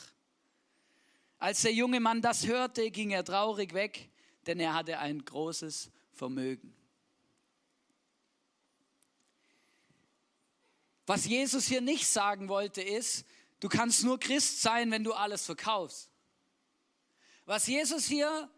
Als 1.39 1.63
der 1.63 1.73
junge 1.73 2.01
Mann 2.01 2.21
das 2.21 2.47
hörte, 2.47 2.91
ging 2.91 3.11
er 3.11 3.25
traurig 3.25 3.73
weg, 3.73 4.11
denn 4.47 4.59
er 4.59 4.75
hatte 4.75 4.99
ein 4.99 5.25
großes 5.25 5.91
Vermögen. 6.13 6.75
Was 11.07 11.27
Jesus 11.27 11.67
hier 11.67 11.81
nicht 11.81 12.07
sagen 12.07 12.49
wollte, 12.49 12.83
ist, 12.83 13.27
du 13.61 13.69
kannst 13.69 14.05
nur 14.05 14.19
Christ 14.19 14.63
sein, 14.63 14.91
wenn 14.91 15.05
du 15.05 15.13
alles 15.13 15.47
verkaufst. 15.47 16.11
Was 17.47 17.67
Jesus 17.67 18.07
hier 18.07 18.51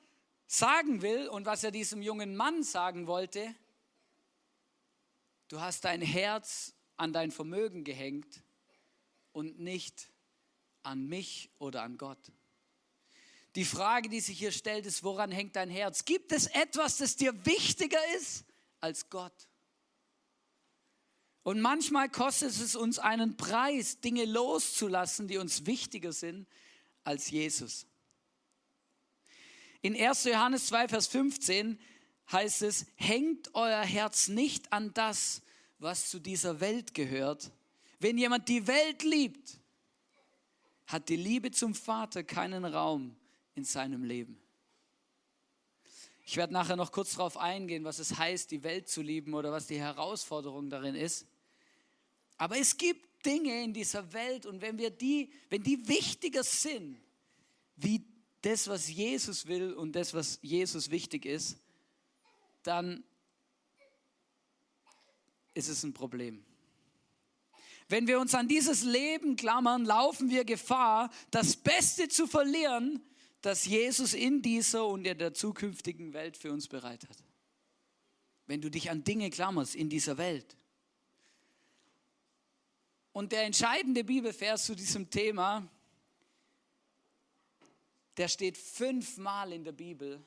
sagen 0.47 1.02
will 1.02 1.28
und 1.28 1.47
was 1.47 1.64
er 1.64 1.71
diesem 1.71 2.02
jungen 2.02 2.37
Mann 2.37 2.62
sagen 2.62 3.06
wollte, 3.06 3.54
du 5.49 5.61
hast 5.61 5.85
dein 5.85 6.02
Herz 6.02 6.75
an 6.97 7.12
dein 7.12 7.30
Vermögen 7.30 7.85
gehängt 7.85 8.42
und 9.32 9.59
nicht 9.59 10.11
an 10.82 11.06
mich 11.06 11.50
oder 11.59 11.82
an 11.82 11.97
Gott. 11.97 12.32
Die 13.54 13.64
Frage, 13.64 14.09
die 14.09 14.21
sich 14.21 14.38
hier 14.38 14.52
stellt, 14.52 14.87
ist, 14.87 15.04
woran 15.04 15.30
hängt 15.30 15.56
dein 15.56 15.68
Herz? 15.68 16.04
Gibt 16.04 16.32
es 16.32 16.47
etwas, 16.47 16.97
das 16.97 17.16
dir 17.16 17.44
wichtiger 17.44 18.00
ist 18.16 18.44
als 18.80 19.11
Gott? 19.11 19.49
Und 21.43 21.61
manchmal 21.61 22.09
kostet 22.09 22.51
es 22.51 22.77
uns 22.77 22.99
einen 22.99 23.37
Preis, 23.37 24.01
Dinge 24.01 24.25
loszulassen, 24.25 25.27
die 25.27 25.39
uns 25.39 25.67
wichtiger 25.67 26.13
sind 26.13 26.47
als 27.03 27.31
Jesus. 27.31 27.87
In 29.81 29.97
1. 29.97 30.25
Johannes 30.25 30.67
2, 30.69 30.89
Vers 30.89 31.09
15 31.09 31.81
heißt 32.31 32.63
es, 32.63 32.87
hängt 32.95 33.53
euer 33.55 33.83
Herz 33.83 34.29
nicht 34.29 34.73
an 34.73 34.95
das, 34.95 35.43
was 35.81 36.09
zu 36.09 36.21
dieser 36.21 36.61
Welt 36.61 36.95
gehört. 36.95 37.51
Wenn 37.99 38.17
jemand 38.17 38.49
die 38.49 38.67
Welt 38.69 39.03
liebt, 39.03 39.59
hat 40.87 41.09
die 41.09 41.17
Liebe 41.17 41.51
zum 41.51 41.75
Vater 41.75 42.23
keinen 42.23 42.65
Raum 42.65 43.17
in 43.57 43.65
seinem 43.65 44.05
Leben. 44.05 44.39
Ich 46.25 46.37
werde 46.37 46.53
nachher 46.53 46.77
noch 46.77 46.93
kurz 46.93 47.17
darauf 47.17 47.37
eingehen, 47.37 47.83
was 47.83 47.99
es 47.99 48.17
heißt, 48.17 48.51
die 48.53 48.63
Welt 48.63 48.89
zu 48.89 49.03
lieben 49.03 49.35
oder 49.35 49.51
was 49.51 49.67
die 49.67 49.81
Herausforderung 49.81 50.71
darin 50.71 50.95
ist. 50.95 51.27
Aber 52.43 52.59
es 52.59 52.77
gibt 52.77 53.25
Dinge 53.25 53.63
in 53.63 53.73
dieser 53.73 54.13
Welt 54.13 54.47
und 54.47 54.61
wenn 54.63 54.77
wir 54.77 54.91
die, 54.91 55.31
wenn 55.49 55.63
die 55.63 55.87
wichtiger 55.87 56.43
sind, 56.43 57.01
wie 57.77 58.05
das, 58.41 58.67
was 58.67 58.89
Jesus 58.89 59.47
will 59.47 59.75
und 59.75 59.93
das, 59.93 60.13
was 60.13 60.41
Jesus 60.43 60.91
wichtig 60.91 61.25
ist, 61.25 61.57
dann 62.65 63.05
ist 65.55 65.69
es 65.69 65.85
ein 65.85 65.95
Problem. 65.95 66.45
Wenn 67.89 68.09
wir 68.09 68.19
uns 68.19 68.35
an 68.35 68.49
dieses 68.49 68.83
Leben 68.83 69.37
klammern, 69.37 69.85
laufen 69.85 70.29
wir 70.29 70.45
Gefahr, 70.45 71.13
das 71.31 71.55
Beste 71.55 72.09
zu 72.09 72.27
verlieren, 72.27 73.01
das 73.41 73.67
Jesus 73.67 74.15
in 74.15 74.43
dieser 74.43 74.85
und 74.89 75.07
in 75.07 75.17
der 75.17 75.33
zukünftigen 75.33 76.13
Welt 76.13 76.37
für 76.37 76.51
uns 76.51 76.67
bereit 76.67 77.09
hat. 77.09 77.23
Wenn 78.47 78.61
du 78.61 78.69
dich 78.69 78.91
an 78.91 79.05
Dinge 79.05 79.31
klammerst 79.31 79.77
in 79.77 79.89
dieser 79.89 80.19
Welt. 80.19 80.57
Und 83.12 83.33
der 83.33 83.45
entscheidende 83.45 84.04
Bibelvers 84.04 84.64
zu 84.64 84.75
diesem 84.75 85.11
Thema, 85.11 85.69
der 88.16 88.28
steht 88.28 88.57
fünfmal 88.57 89.52
in 89.52 89.64
der 89.64 89.73
Bibel. 89.73 90.23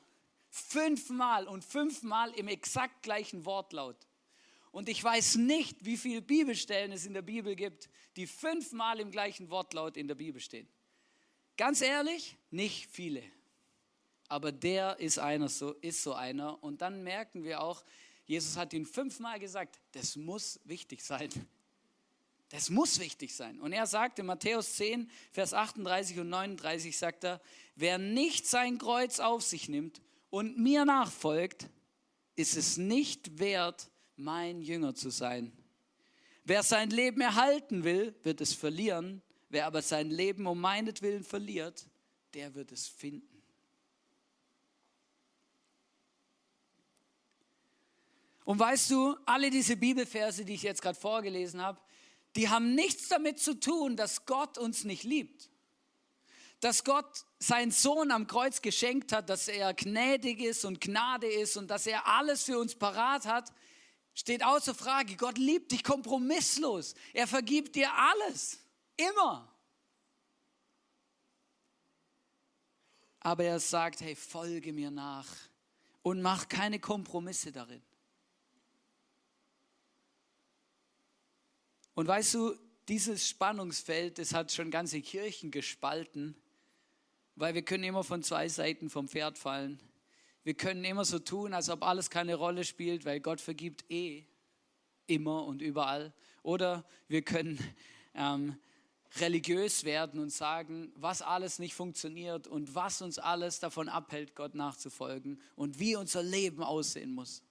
Fünfmal 0.50 1.48
und 1.48 1.64
fünfmal 1.64 2.32
im 2.32 2.48
exakt 2.48 3.02
gleichen 3.02 3.44
Wortlaut. 3.44 3.96
Und 4.70 4.88
ich 4.88 5.02
weiß 5.02 5.36
nicht, 5.36 5.84
wie 5.84 5.96
viele 5.96 6.22
Bibelstellen 6.22 6.92
es 6.92 7.06
in 7.06 7.14
der 7.14 7.22
Bibel 7.22 7.56
gibt, 7.56 7.88
die 8.16 8.26
fünfmal 8.26 9.00
im 9.00 9.10
gleichen 9.10 9.50
Wortlaut 9.50 9.96
in 9.96 10.08
der 10.08 10.14
Bibel 10.14 10.40
stehen. 10.40 10.68
Ganz 11.56 11.80
ehrlich, 11.80 12.36
nicht 12.50 12.86
viele. 12.90 13.22
Aber 14.28 14.52
der 14.52 14.98
ist 14.98 15.18
einer, 15.18 15.48
so 15.48 15.72
ist 15.80 16.02
so 16.02 16.14
einer. 16.14 16.62
Und 16.62 16.82
dann 16.82 17.02
merken 17.02 17.44
wir 17.44 17.62
auch, 17.62 17.84
Jesus 18.26 18.56
hat 18.56 18.72
ihn 18.72 18.84
fünfmal 18.84 19.38
gesagt, 19.38 19.78
das 19.92 20.16
muss 20.16 20.60
wichtig 20.64 21.02
sein. 21.02 21.30
Das 22.50 22.70
muss 22.70 23.00
wichtig 23.00 23.34
sein. 23.34 23.60
Und 23.60 23.72
er 23.72 23.86
sagt 23.86 24.18
in 24.18 24.26
Matthäus 24.26 24.76
10, 24.76 25.10
Vers 25.32 25.52
38 25.52 26.20
und 26.20 26.28
39, 26.28 26.96
sagt 26.96 27.24
er, 27.24 27.40
wer 27.74 27.98
nicht 27.98 28.46
sein 28.46 28.78
Kreuz 28.78 29.18
auf 29.18 29.42
sich 29.42 29.68
nimmt 29.68 30.00
und 30.30 30.58
mir 30.58 30.84
nachfolgt, 30.84 31.68
ist 32.36 32.56
es 32.56 32.76
nicht 32.76 33.38
wert, 33.38 33.90
mein 34.16 34.62
Jünger 34.62 34.94
zu 34.94 35.10
sein. 35.10 35.52
Wer 36.44 36.62
sein 36.62 36.90
Leben 36.90 37.20
erhalten 37.20 37.82
will, 37.82 38.14
wird 38.22 38.40
es 38.40 38.52
verlieren. 38.52 39.22
Wer 39.48 39.66
aber 39.66 39.82
sein 39.82 40.10
Leben 40.10 40.46
um 40.46 40.60
meinetwillen 40.60 41.24
verliert, 41.24 41.86
der 42.34 42.54
wird 42.54 42.70
es 42.70 42.86
finden. 42.86 43.42
Und 48.44 48.60
weißt 48.60 48.92
du, 48.92 49.16
alle 49.26 49.50
diese 49.50 49.76
Bibelverse, 49.76 50.44
die 50.44 50.54
ich 50.54 50.62
jetzt 50.62 50.80
gerade 50.80 50.98
vorgelesen 50.98 51.60
habe, 51.60 51.80
die 52.36 52.48
haben 52.48 52.74
nichts 52.74 53.08
damit 53.08 53.38
zu 53.38 53.58
tun, 53.58 53.96
dass 53.96 54.26
Gott 54.26 54.58
uns 54.58 54.84
nicht 54.84 55.04
liebt. 55.04 55.50
Dass 56.60 56.84
Gott 56.84 57.24
seinen 57.38 57.70
Sohn 57.70 58.10
am 58.10 58.26
Kreuz 58.26 58.62
geschenkt 58.62 59.12
hat, 59.12 59.28
dass 59.28 59.48
er 59.48 59.74
gnädig 59.74 60.40
ist 60.40 60.64
und 60.64 60.80
Gnade 60.80 61.26
ist 61.26 61.56
und 61.56 61.68
dass 61.68 61.86
er 61.86 62.06
alles 62.06 62.44
für 62.44 62.58
uns 62.58 62.74
parat 62.74 63.26
hat, 63.26 63.52
steht 64.14 64.44
außer 64.44 64.74
Frage. 64.74 65.16
Gott 65.16 65.38
liebt 65.38 65.72
dich 65.72 65.84
kompromisslos. 65.84 66.94
Er 67.12 67.26
vergibt 67.26 67.76
dir 67.76 67.90
alles. 67.92 68.58
Immer. 68.96 69.52
Aber 73.20 73.44
er 73.44 73.60
sagt, 73.60 74.00
hey, 74.00 74.14
folge 74.14 74.72
mir 74.72 74.90
nach 74.90 75.26
und 76.02 76.22
mach 76.22 76.48
keine 76.48 76.78
Kompromisse 76.78 77.52
darin. 77.52 77.82
Und 81.96 82.06
weißt 82.06 82.34
du, 82.34 82.54
dieses 82.88 83.26
Spannungsfeld, 83.26 84.18
das 84.18 84.34
hat 84.34 84.52
schon 84.52 84.70
ganze 84.70 85.00
Kirchen 85.00 85.50
gespalten, 85.50 86.36
weil 87.36 87.54
wir 87.54 87.62
können 87.62 87.84
immer 87.84 88.04
von 88.04 88.22
zwei 88.22 88.50
Seiten 88.50 88.90
vom 88.90 89.08
Pferd 89.08 89.38
fallen. 89.38 89.80
Wir 90.44 90.52
können 90.52 90.84
immer 90.84 91.06
so 91.06 91.18
tun, 91.18 91.54
als 91.54 91.70
ob 91.70 91.82
alles 91.82 92.10
keine 92.10 92.34
Rolle 92.34 92.64
spielt, 92.64 93.06
weil 93.06 93.20
Gott 93.20 93.40
vergibt 93.40 93.90
eh 93.90 94.26
immer 95.06 95.46
und 95.46 95.62
überall. 95.62 96.12
Oder 96.42 96.84
wir 97.08 97.22
können 97.22 97.58
ähm, 98.14 98.58
religiös 99.16 99.84
werden 99.84 100.20
und 100.20 100.30
sagen, 100.30 100.92
was 100.96 101.22
alles 101.22 101.58
nicht 101.58 101.72
funktioniert 101.72 102.46
und 102.46 102.74
was 102.74 103.00
uns 103.00 103.18
alles 103.18 103.58
davon 103.58 103.88
abhält, 103.88 104.34
Gott 104.34 104.54
nachzufolgen 104.54 105.40
und 105.54 105.78
wie 105.78 105.96
unser 105.96 106.22
Leben 106.22 106.62
aussehen 106.62 107.14
muss. 107.14 107.42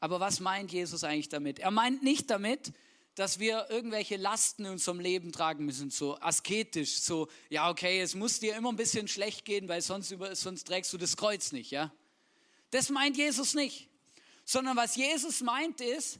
Aber 0.00 0.18
was 0.18 0.40
meint 0.40 0.72
Jesus 0.72 1.04
eigentlich 1.04 1.28
damit? 1.28 1.58
Er 1.58 1.70
meint 1.70 2.02
nicht 2.02 2.30
damit, 2.30 2.72
dass 3.14 3.38
wir 3.38 3.66
irgendwelche 3.68 4.16
Lasten 4.16 4.64
in 4.64 4.72
unserem 4.72 4.98
Leben 4.98 5.30
tragen 5.30 5.66
müssen, 5.66 5.90
so 5.90 6.18
asketisch, 6.20 7.00
so, 7.00 7.28
ja, 7.50 7.68
okay, 7.68 8.00
es 8.00 8.14
muss 8.14 8.40
dir 8.40 8.56
immer 8.56 8.70
ein 8.70 8.76
bisschen 8.76 9.08
schlecht 9.08 9.44
gehen, 9.44 9.68
weil 9.68 9.82
sonst, 9.82 10.10
über, 10.10 10.34
sonst 10.34 10.64
trägst 10.66 10.92
du 10.92 10.98
das 10.98 11.16
Kreuz 11.16 11.52
nicht, 11.52 11.70
ja? 11.70 11.92
Das 12.70 12.88
meint 12.88 13.16
Jesus 13.16 13.54
nicht. 13.54 13.88
Sondern 14.44 14.76
was 14.76 14.96
Jesus 14.96 15.42
meint 15.42 15.80
ist, 15.80 16.18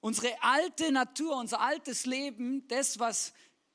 unsere 0.00 0.30
alte 0.42 0.92
Natur, 0.92 1.36
unser 1.36 1.60
altes 1.60 2.06
Leben, 2.06 2.66
das, 2.68 2.98
was 2.98 3.32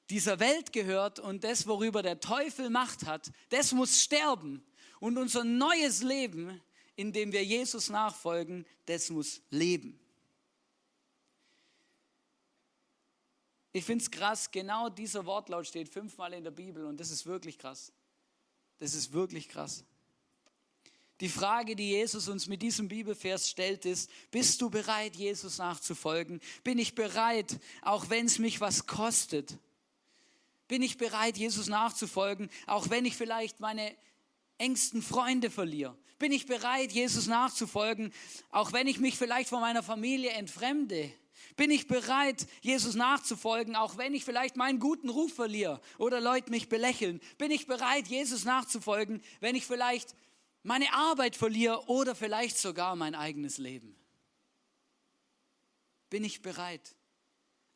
dieser 0.09 0.39
Welt 0.39 0.71
gehört 0.71 1.19
und 1.19 1.43
das, 1.43 1.67
worüber 1.67 2.03
der 2.03 2.19
Teufel 2.19 2.69
Macht 2.69 3.05
hat, 3.05 3.31
das 3.49 3.71
muss 3.71 4.01
sterben. 4.01 4.63
Und 4.99 5.17
unser 5.17 5.43
neues 5.43 6.03
Leben, 6.03 6.61
in 6.97 7.13
dem 7.13 7.31
wir 7.31 7.45
Jesus 7.45 7.89
nachfolgen, 7.89 8.65
das 8.87 9.09
muss 9.09 9.39
leben. 9.51 9.97
Ich 13.71 13.85
finde 13.85 14.03
es 14.03 14.11
krass, 14.11 14.49
genau 14.49 14.89
dieser 14.89 15.25
Wortlaut 15.27 15.67
steht 15.67 15.87
fünfmal 15.87 16.33
in 16.33 16.43
der 16.43 16.51
Bibel 16.51 16.85
und 16.85 16.99
das 16.99 17.11
ist 17.11 17.27
wirklich 17.27 17.59
krass. 17.59 17.93
Das 18.79 18.95
ist 18.95 19.13
wirklich 19.13 19.47
krass. 19.47 19.85
Die 21.19 21.29
Frage, 21.29 21.75
die 21.75 21.89
Jesus 21.89 22.27
uns 22.27 22.47
mit 22.47 22.63
diesem 22.63 22.87
Bibelvers 22.87 23.49
stellt, 23.49 23.85
ist, 23.85 24.09
bist 24.31 24.61
du 24.61 24.69
bereit, 24.71 25.15
Jesus 25.15 25.59
nachzufolgen? 25.59 26.41
Bin 26.63 26.79
ich 26.79 26.95
bereit, 26.95 27.59
auch 27.83 28.09
wenn 28.09 28.25
es 28.25 28.39
mich 28.39 28.59
was 28.59 28.87
kostet? 28.87 29.57
Bin 30.67 30.81
ich 30.81 30.97
bereit, 30.97 31.37
Jesus 31.37 31.67
nachzufolgen, 31.67 32.49
auch 32.65 32.89
wenn 32.89 33.05
ich 33.05 33.15
vielleicht 33.15 33.59
meine 33.59 33.95
engsten 34.57 35.01
Freunde 35.01 35.49
verliere? 35.49 35.97
Bin 36.19 36.31
ich 36.31 36.47
bereit, 36.47 36.91
Jesus 36.91 37.27
nachzufolgen, 37.27 38.11
auch 38.49 38.73
wenn 38.73 38.87
ich 38.87 38.99
mich 38.99 39.17
vielleicht 39.17 39.49
von 39.49 39.61
meiner 39.61 39.83
Familie 39.83 40.31
entfremde? 40.31 41.11
Bin 41.55 41.71
ich 41.71 41.87
bereit, 41.87 42.47
Jesus 42.61 42.95
nachzufolgen, 42.95 43.75
auch 43.75 43.97
wenn 43.97 44.13
ich 44.13 44.25
vielleicht 44.25 44.55
meinen 44.55 44.79
guten 44.79 45.09
Ruf 45.09 45.33
verliere 45.33 45.79
oder 45.97 46.19
Leute 46.19 46.51
mich 46.51 46.69
belächeln? 46.69 47.21
Bin 47.37 47.51
ich 47.51 47.67
bereit, 47.67 48.07
Jesus 48.07 48.45
nachzufolgen, 48.45 49.21
wenn 49.39 49.55
ich 49.55 49.65
vielleicht 49.65 50.15
meine 50.63 50.91
Arbeit 50.93 51.35
verliere 51.35 51.87
oder 51.87 52.15
vielleicht 52.15 52.57
sogar 52.57 52.95
mein 52.95 53.15
eigenes 53.15 53.57
Leben? 53.57 53.95
Bin 56.09 56.23
ich 56.23 56.41
bereit? 56.41 56.96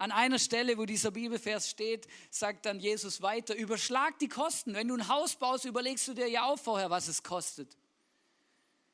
An 0.01 0.11
einer 0.11 0.39
Stelle, 0.39 0.79
wo 0.79 0.85
dieser 0.87 1.11
Bibelvers 1.11 1.69
steht, 1.69 2.07
sagt 2.31 2.65
dann 2.65 2.79
Jesus 2.79 3.21
weiter, 3.21 3.55
überschlag 3.55 4.17
die 4.17 4.29
Kosten. 4.29 4.73
Wenn 4.73 4.87
du 4.87 4.95
ein 4.95 5.07
Haus 5.07 5.35
baust, 5.35 5.65
überlegst 5.65 6.07
du 6.07 6.15
dir 6.15 6.27
ja 6.27 6.45
auch 6.45 6.57
vorher, 6.57 6.89
was 6.89 7.07
es 7.07 7.21
kostet. 7.21 7.77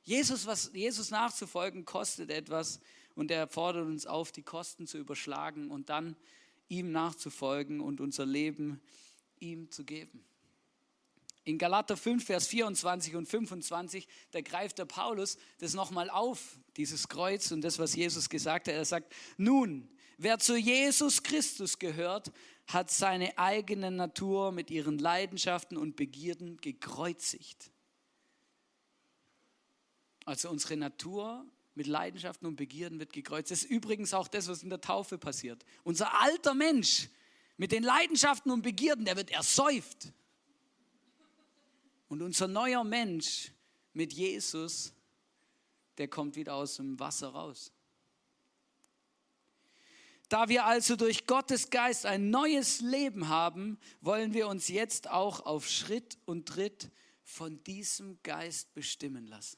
Jesus, 0.03 0.45
was, 0.45 0.69
Jesus 0.73 1.09
nachzufolgen 1.09 1.85
kostet 1.85 2.29
etwas 2.29 2.81
und 3.15 3.31
er 3.31 3.47
fordert 3.47 3.85
uns 3.85 4.05
auf, 4.05 4.33
die 4.33 4.43
Kosten 4.43 4.85
zu 4.85 4.97
überschlagen 4.97 5.71
und 5.71 5.87
dann 5.87 6.17
ihm 6.67 6.91
nachzufolgen 6.91 7.79
und 7.79 8.01
unser 8.01 8.25
Leben 8.25 8.81
ihm 9.39 9.71
zu 9.71 9.85
geben. 9.85 10.25
In 11.45 11.57
Galater 11.57 11.95
5, 11.95 12.25
Vers 12.25 12.47
24 12.47 13.15
und 13.15 13.27
25, 13.27 14.09
da 14.31 14.41
greift 14.41 14.77
der 14.77 14.83
Paulus 14.83 15.37
das 15.59 15.73
nochmal 15.73 16.09
auf, 16.09 16.59
dieses 16.75 17.07
Kreuz 17.07 17.49
und 17.51 17.61
das, 17.61 17.79
was 17.79 17.95
Jesus 17.95 18.27
gesagt 18.27 18.67
hat. 18.67 18.73
Er 18.73 18.83
sagt, 18.83 19.13
nun, 19.37 19.89
Wer 20.17 20.39
zu 20.39 20.57
Jesus 20.57 21.21
Christus 21.21 21.77
gehört, 21.77 22.31
hat 22.67 22.89
seine 22.91 23.38
eigene 23.38 23.91
Natur 23.91 24.51
mit 24.51 24.71
ihren 24.71 24.97
Leidenschaften 24.97 25.77
und 25.77 25.95
Begierden 25.95 26.57
gekreuzigt. 26.57 27.71
Also 30.25 30.50
unsere 30.50 30.75
Natur 30.75 31.45
mit 31.75 31.86
Leidenschaften 31.86 32.47
und 32.47 32.55
Begierden 32.55 33.00
wird 33.00 33.13
gekreuzt. 33.13 33.51
Das 33.51 33.63
ist 33.63 33.69
übrigens 33.69 34.13
auch 34.13 34.27
das, 34.27 34.47
was 34.47 34.63
in 34.63 34.69
der 34.69 34.81
Taufe 34.81 35.19
passiert. 35.19 35.63
Unser 35.83 36.19
alter 36.19 36.55
Mensch 36.55 37.09
mit 37.55 37.71
den 37.71 37.83
Leidenschaften 37.83 38.51
und 38.51 38.63
Begierden, 38.63 39.05
der 39.05 39.15
wird 39.15 39.31
ersäuft. 39.31 40.12
Und 42.09 42.21
unser 42.24 42.47
neuer 42.47 42.83
Mensch 42.83 43.51
mit 43.93 44.13
Jesus, 44.13 44.93
der 45.97 46.07
kommt 46.07 46.36
wieder 46.36 46.55
aus 46.55 46.77
dem 46.77 47.00
Wasser 47.00 47.29
raus. 47.29 47.71
Da 50.29 50.50
wir 50.50 50.65
also 50.65 50.98
durch 50.98 51.25
Gottes 51.25 51.69
Geist 51.69 52.05
ein 52.05 52.29
neues 52.29 52.81
Leben 52.81 53.29
haben, 53.29 53.79
wollen 54.01 54.34
wir 54.34 54.48
uns 54.48 54.67
jetzt 54.67 55.10
auch 55.10 55.46
auf 55.46 55.69
Schritt 55.69 56.17
und 56.25 56.48
Tritt 56.48 56.91
von 57.24 57.63
diesem 57.63 58.22
Geist 58.24 58.74
bestimmen 58.74 59.25
lassen. 59.25 59.57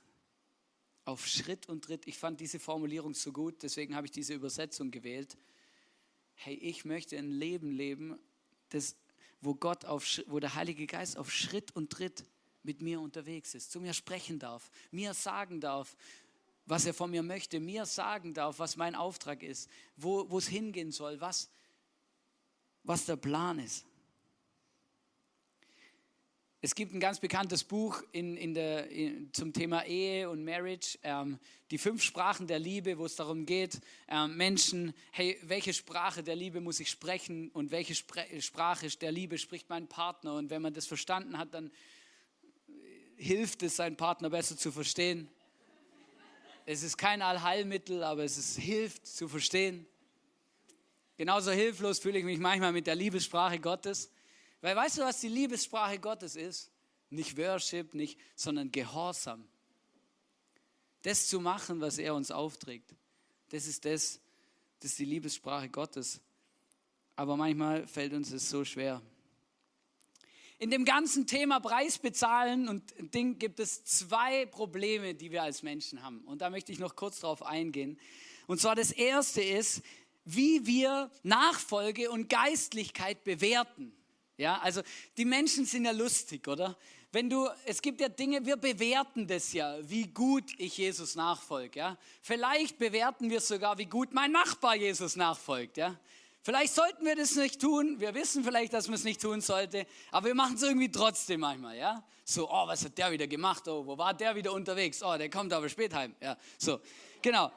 Auf 1.06 1.26
Schritt 1.26 1.68
und 1.68 1.86
Tritt. 1.86 2.08
Ich 2.08 2.20
fand 2.20 2.40
diese 2.40 2.60
Formulierung 2.60 3.16
so 3.16 3.32
gut, 3.32 3.64
deswegen 3.64 3.96
habe 3.96 4.06
ich 4.06 4.12
diese 4.12 4.36
Übersetzung 4.36 4.92
gewählt. 4.92 5.38
Hey, 6.36 6.54
ich 6.54 6.86
möchte 6.86 7.18
ein 7.18 7.32
Leben 7.32 7.72
leben, 7.72 8.20
das, 8.70 8.96
wo 9.42 9.56
Gott 9.56 9.86
auf, 9.86 10.22
wo 10.28 10.40
der 10.40 10.54
Heilige 10.54 10.86
Geist 10.86 11.18
auf 11.18 11.32
Schritt 11.32 11.76
und 11.76 11.90
Tritt 11.90 12.26
mit 12.62 12.82
mir 12.84 13.02
unterwegs 13.02 13.56
ist, 13.56 13.72
zu 13.72 13.80
mir 13.82 13.94
sprechen 13.94 14.38
darf, 14.38 14.70
mir 14.92 15.16
sagen 15.16 15.62
darf, 15.62 15.96
was 16.70 16.86
er 16.86 16.94
von 16.94 17.10
mir 17.10 17.24
möchte, 17.24 17.60
mir 17.60 17.86
sagen 17.86 18.34
darf, 18.34 18.60
was 18.60 18.78
mein 18.78 18.94
Auftrag 18.94 19.42
ist, 19.42 19.70
wo 19.96 20.38
es 20.38 20.48
hingehen 20.48 20.92
soll, 20.92 21.20
was, 21.20 21.50
was 22.84 23.06
der 23.06 23.16
Plan 23.16 23.60
ist. 23.60 23.86
Es 26.62 26.76
gibt 26.76 26.94
ein 26.94 27.00
ganz 27.00 27.22
bekanntes 27.22 27.64
Buch 27.64 28.04
in, 28.12 28.36
in 28.36 28.54
der, 28.54 28.90
in, 28.90 29.34
zum 29.34 29.54
Thema 29.54 29.86
Ehe 29.86 30.30
und 30.30 30.44
Marriage, 30.44 31.00
ähm, 31.04 31.40
die 31.72 31.78
fünf 31.78 32.04
Sprachen 32.04 32.48
der 32.48 32.60
Liebe, 32.60 32.98
wo 32.98 33.06
es 33.06 33.16
darum 33.16 33.46
geht, 33.46 33.80
ähm, 34.10 34.36
Menschen, 34.36 34.94
hey, 35.12 35.40
welche 35.44 35.74
Sprache 35.74 36.22
der 36.22 36.36
Liebe 36.36 36.60
muss 36.60 36.82
ich 36.82 36.90
sprechen 36.90 37.50
und 37.52 37.72
welche 37.72 37.96
Spre 37.96 38.26
Sprache 38.42 38.90
der 38.90 39.14
Liebe 39.14 39.38
spricht 39.38 39.70
mein 39.70 39.88
Partner? 39.88 40.36
Und 40.36 40.50
wenn 40.50 40.62
man 40.62 40.74
das 40.74 40.86
verstanden 40.86 41.38
hat, 41.38 41.54
dann 41.54 41.72
hilft 43.16 43.64
es, 43.64 43.78
seinen 43.78 43.96
Partner 43.96 44.30
besser 44.30 44.58
zu 44.58 44.74
verstehen. 44.74 45.30
Es 46.72 46.84
ist 46.84 47.00
kein 47.00 47.24
Allheilmittel, 47.24 48.04
aber 48.04 48.24
es 48.24 48.38
ist, 48.38 48.60
hilft 48.60 49.08
zu 49.08 49.28
verstehen. 49.28 49.88
Genauso 51.18 51.50
hilflos 51.50 51.98
fühle 51.98 52.20
ich 52.20 52.24
mich 52.24 52.38
manchmal 52.38 52.72
mit 52.72 52.86
der 52.86 52.94
Liebessprache 52.94 53.60
Gottes. 53.60 54.12
Weil 54.62 54.76
weißt 54.76 55.00
du, 55.00 55.02
was 55.02 55.20
die 55.20 55.30
Liebessprache 55.30 55.98
Gottes 55.98 56.36
ist? 56.36 56.70
Nicht 57.10 57.36
Worship, 57.40 57.96
nicht, 57.96 58.20
sondern 58.36 58.72
Gehorsam. 58.72 59.48
Das 61.02 61.28
zu 61.28 61.40
machen, 61.40 61.82
was 61.82 61.98
er 61.98 62.14
uns 62.14 62.30
aufträgt. 62.30 62.94
Das 63.50 63.66
ist 63.66 63.84
das, 63.86 64.20
das 64.80 64.92
ist 64.92 65.00
die 65.00 65.06
Liebessprache 65.06 65.70
Gottes. 65.70 66.22
Aber 67.16 67.36
manchmal 67.36 67.88
fällt 67.88 68.14
uns 68.14 68.32
es 68.32 68.48
so 68.48 68.64
schwer. 68.64 69.02
In 70.62 70.72
dem 70.72 70.84
ganzen 70.84 71.26
Thema 71.26 71.62
Preis 71.62 71.98
bezahlen 71.98 72.68
und 72.68 72.84
Ding 73.14 73.40
gibt 73.40 73.62
es 73.62 73.86
zwei 73.86 74.46
Probleme, 74.46 75.16
die 75.16 75.32
wir 75.32 75.42
als 75.42 75.64
Menschen 75.64 76.04
haben. 76.04 76.20
Und 76.26 76.42
da 76.42 76.50
möchte 76.50 76.74
ich 76.74 76.80
noch 76.80 76.98
kurz 76.98 77.22
drauf 77.22 77.42
eingehen. 77.44 77.98
Und 78.46 78.60
zwar 78.60 78.76
das 78.76 78.92
erste 78.92 79.42
ist, 79.42 79.82
wie 80.26 80.66
wir 80.66 81.10
Nachfolge 81.24 82.12
und 82.12 82.28
Geistlichkeit 82.28 83.24
bewerten. 83.24 83.94
Ja, 84.36 84.60
also 84.60 84.82
die 85.16 85.24
Menschen 85.24 85.64
sind 85.64 85.86
ja 85.86 85.92
lustig, 85.92 86.46
oder? 86.50 86.78
Wenn 87.14 87.30
du, 87.30 87.48
es 87.66 87.82
gibt 87.82 88.02
ja 88.02 88.10
Dinge, 88.10 88.46
wir 88.46 88.58
bewerten 88.58 89.28
das 89.28 89.54
ja, 89.54 89.78
wie 89.90 90.08
gut 90.08 90.52
ich 90.58 90.78
Jesus 90.78 91.16
nachfolge, 91.16 91.80
ja? 91.80 91.98
Vielleicht 92.22 92.78
bewerten 92.78 93.30
wir 93.30 93.40
sogar, 93.40 93.78
wie 93.78 93.86
gut 93.86 94.14
mein 94.14 94.34
Nachbar 94.34 94.76
Jesus 94.76 95.16
nachfolgt, 95.16 95.78
ja? 95.78 95.98
Vielleicht 96.42 96.74
sollten 96.74 97.06
wir 97.06 97.16
das 97.16 97.36
nicht 97.36 97.60
tun. 97.60 98.00
Wir 98.00 98.14
wissen 98.14 98.44
vielleicht, 98.44 98.74
dass 98.74 98.88
man 98.88 98.96
es 98.96 99.04
nicht 99.04 99.22
tun 99.22 99.42
sollte, 99.42 99.86
aber 100.12 100.28
wir 100.28 100.36
machen 100.36 100.56
es 100.56 100.64
irgendwie 100.64 100.90
trotzdem 100.90 101.42
manchmal, 101.42 101.78
ja? 101.78 102.04
So, 102.24 102.50
oh, 102.50 102.68
was 102.68 102.86
hat 102.86 102.98
der 102.98 103.12
wieder 103.12 103.28
gemacht? 103.28 103.68
Oh, 103.68 103.86
wo 103.86 103.98
war 103.98 104.14
der 104.14 104.36
wieder 104.36 104.54
unterwegs? 104.54 105.04
Oh, 105.04 105.18
der 105.18 105.30
kommt 105.30 105.52
aber 105.52 105.68
spät 105.68 105.94
heim. 105.94 106.16
Ja, 106.22 106.38
so, 106.58 106.80
genau. 107.22 107.52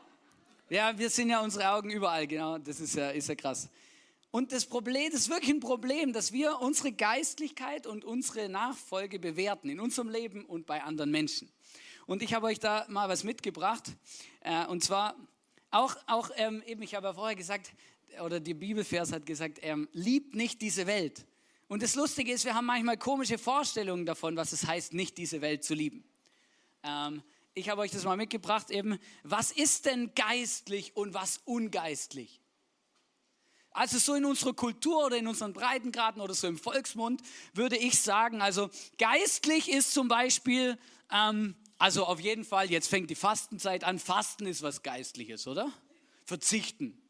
Ja, 0.68 0.96
wir 0.96 1.10
sind 1.10 1.28
ja 1.28 1.40
unsere 1.40 1.70
Augen 1.70 1.90
überall, 1.90 2.26
genau. 2.26 2.58
Das 2.58 2.80
ist 2.80 2.96
ja, 2.96 3.10
ist 3.10 3.28
ja 3.28 3.34
krass. 3.34 3.68
Und 4.30 4.50
das 4.50 4.64
Problem, 4.64 5.12
das 5.12 5.20
ist 5.20 5.28
wirklich 5.28 5.50
ein 5.50 5.60
Problem, 5.60 6.14
dass 6.14 6.32
wir 6.32 6.58
unsere 6.60 6.90
Geistlichkeit 6.90 7.86
und 7.86 8.04
unsere 8.04 8.48
Nachfolge 8.48 9.18
bewerten 9.18 9.68
in 9.68 9.78
unserem 9.78 10.08
Leben 10.08 10.46
und 10.46 10.64
bei 10.66 10.82
anderen 10.82 11.10
Menschen. 11.10 11.52
Und 12.06 12.22
ich 12.22 12.32
habe 12.32 12.46
euch 12.46 12.58
da 12.58 12.86
mal 12.88 13.10
was 13.10 13.24
mitgebracht. 13.24 13.92
Äh, 14.40 14.66
und 14.66 14.82
zwar 14.82 15.14
auch, 15.70 15.96
auch 16.06 16.30
ähm, 16.36 16.62
eben, 16.66 16.82
ich 16.82 16.94
habe 16.94 17.08
ja 17.08 17.12
vorher 17.12 17.36
gesagt, 17.36 17.72
oder 18.20 18.40
die 18.40 18.54
Bibelvers 18.54 19.12
hat 19.12 19.26
gesagt, 19.26 19.58
er 19.58 19.86
liebt 19.92 20.34
nicht 20.34 20.60
diese 20.60 20.86
Welt. 20.86 21.26
Und 21.68 21.82
das 21.82 21.94
Lustige 21.94 22.32
ist, 22.32 22.44
wir 22.44 22.54
haben 22.54 22.66
manchmal 22.66 22.98
komische 22.98 23.38
Vorstellungen 23.38 24.04
davon, 24.04 24.36
was 24.36 24.52
es 24.52 24.66
heißt, 24.66 24.92
nicht 24.92 25.16
diese 25.16 25.40
Welt 25.40 25.64
zu 25.64 25.74
lieben. 25.74 26.04
Ähm, 26.82 27.22
ich 27.54 27.68
habe 27.68 27.82
euch 27.82 27.90
das 27.90 28.04
mal 28.04 28.16
mitgebracht, 28.16 28.70
eben, 28.70 28.98
was 29.22 29.52
ist 29.52 29.86
denn 29.86 30.14
geistlich 30.14 30.96
und 30.96 31.14
was 31.14 31.40
ungeistlich? 31.44 32.40
Also 33.70 33.98
so 33.98 34.14
in 34.14 34.24
unserer 34.24 34.52
Kultur 34.52 35.06
oder 35.06 35.16
in 35.16 35.26
unseren 35.26 35.52
Breitengraden 35.52 36.20
oder 36.20 36.34
so 36.34 36.46
im 36.46 36.58
Volksmund 36.58 37.22
würde 37.54 37.76
ich 37.76 37.98
sagen, 37.98 38.42
also 38.42 38.68
geistlich 38.98 39.70
ist 39.70 39.92
zum 39.92 40.08
Beispiel, 40.08 40.78
ähm, 41.10 41.56
also 41.78 42.04
auf 42.04 42.20
jeden 42.20 42.44
Fall, 42.44 42.70
jetzt 42.70 42.88
fängt 42.88 43.08
die 43.10 43.14
Fastenzeit 43.14 43.84
an, 43.84 43.98
Fasten 43.98 44.46
ist 44.46 44.62
was 44.62 44.82
Geistliches, 44.82 45.46
oder? 45.46 45.72
Verzichten. 46.26 47.01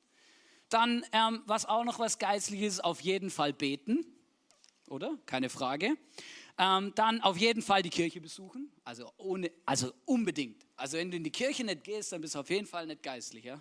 Dann, 0.72 1.04
ähm, 1.12 1.42
was 1.44 1.66
auch 1.66 1.84
noch 1.84 1.98
was 1.98 2.18
Geistliches 2.18 2.74
ist, 2.74 2.80
auf 2.80 3.02
jeden 3.02 3.28
Fall 3.28 3.52
beten, 3.52 4.06
oder? 4.88 5.18
Keine 5.26 5.50
Frage. 5.50 5.98
Ähm, 6.58 6.92
dann 6.94 7.20
auf 7.20 7.36
jeden 7.36 7.60
Fall 7.60 7.82
die 7.82 7.90
Kirche 7.90 8.22
besuchen, 8.22 8.72
also, 8.82 9.12
ohne, 9.18 9.50
also 9.66 9.92
unbedingt. 10.06 10.64
Also 10.76 10.96
wenn 10.96 11.10
du 11.10 11.18
in 11.18 11.24
die 11.24 11.30
Kirche 11.30 11.62
nicht 11.62 11.84
gehst, 11.84 12.12
dann 12.12 12.22
bist 12.22 12.36
du 12.36 12.38
auf 12.38 12.48
jeden 12.48 12.66
Fall 12.66 12.86
nicht 12.86 13.02
geistlich. 13.02 13.44
Ja? 13.44 13.60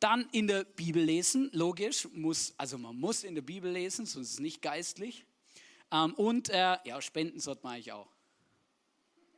Dann 0.00 0.28
in 0.32 0.48
der 0.48 0.64
Bibel 0.64 1.02
lesen, 1.02 1.48
logisch, 1.54 2.06
muss, 2.12 2.52
also 2.58 2.76
man 2.76 2.94
muss 2.96 3.24
in 3.24 3.34
der 3.34 3.42
Bibel 3.42 3.72
lesen, 3.72 4.04
sonst 4.04 4.28
ist 4.28 4.34
es 4.34 4.40
nicht 4.40 4.60
geistlich. 4.60 5.24
Ähm, 5.90 6.12
und 6.12 6.50
äh, 6.50 6.76
ja, 6.84 7.00
spenden 7.00 7.40
sollte 7.40 7.62
man 7.62 7.76
eigentlich 7.76 7.92
auch. 7.92 8.08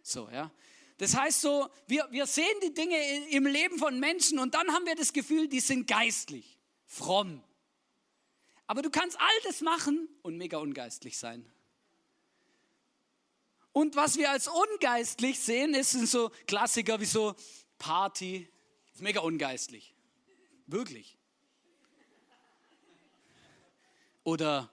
So, 0.03 0.29
ja. 0.29 0.51
Das 0.99 1.17
heißt 1.17 1.41
so, 1.41 1.69
wir, 1.87 2.09
wir 2.11 2.27
sehen 2.27 2.47
die 2.65 2.75
Dinge 2.75 2.97
im 3.31 3.47
Leben 3.47 3.79
von 3.79 4.01
Menschen 4.01 4.41
und 4.41 4.55
dann 4.55 4.69
haben 4.73 4.87
wir 4.87 4.97
das 4.97 5.13
Gefühl, 5.13 5.47
die 5.47 5.61
sind 5.61 5.87
geistlich 5.87 6.60
fromm. 6.91 7.43
Aber 8.67 8.83
du 8.83 8.91
kannst 8.91 9.19
all 9.19 9.41
das 9.45 9.61
machen 9.61 10.09
und 10.23 10.37
mega 10.37 10.59
ungeistlich 10.59 11.17
sein. 11.17 11.51
Und 13.73 13.95
was 13.95 14.17
wir 14.17 14.31
als 14.31 14.49
ungeistlich 14.49 15.39
sehen, 15.39 15.75
ist 15.75 15.93
sind 15.93 16.09
so 16.09 16.31
Klassiker 16.47 17.01
wie 17.01 17.07
so 17.07 17.35
Party. 17.79 18.49
Ist 18.93 19.03
mega 19.03 19.21
ungeistlich. 19.21 19.95
Wirklich. 20.67 21.17
Oder 24.25 24.71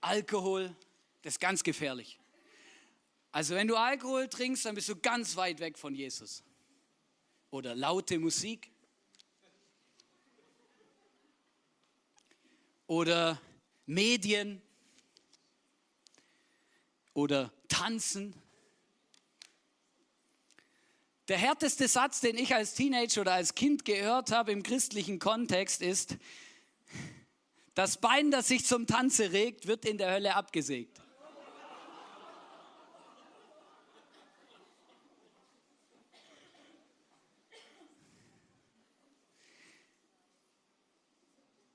Alkohol, 0.00 0.74
das 1.22 1.34
ist 1.34 1.40
ganz 1.40 1.62
gefährlich. 1.62 2.18
Also 3.30 3.54
wenn 3.54 3.68
du 3.68 3.76
Alkohol 3.76 4.28
trinkst, 4.28 4.64
dann 4.64 4.74
bist 4.74 4.88
du 4.88 4.96
ganz 4.96 5.36
weit 5.36 5.60
weg 5.60 5.78
von 5.78 5.94
Jesus. 5.94 6.42
Oder 7.50 7.76
laute 7.76 8.18
Musik. 8.18 8.70
Oder 12.90 13.40
Medien. 13.86 14.60
Oder 17.14 17.52
Tanzen. 17.68 18.34
Der 21.28 21.38
härteste 21.38 21.86
Satz, 21.86 22.20
den 22.20 22.36
ich 22.36 22.52
als 22.52 22.74
Teenager 22.74 23.20
oder 23.20 23.34
als 23.34 23.54
Kind 23.54 23.84
gehört 23.84 24.32
habe 24.32 24.50
im 24.50 24.64
christlichen 24.64 25.20
Kontext 25.20 25.82
ist, 25.82 26.16
das 27.74 28.00
Bein, 28.00 28.32
das 28.32 28.48
sich 28.48 28.66
zum 28.66 28.88
Tanze 28.88 29.30
regt, 29.30 29.68
wird 29.68 29.84
in 29.84 29.96
der 29.96 30.10
Hölle 30.10 30.34
abgesägt. 30.34 31.00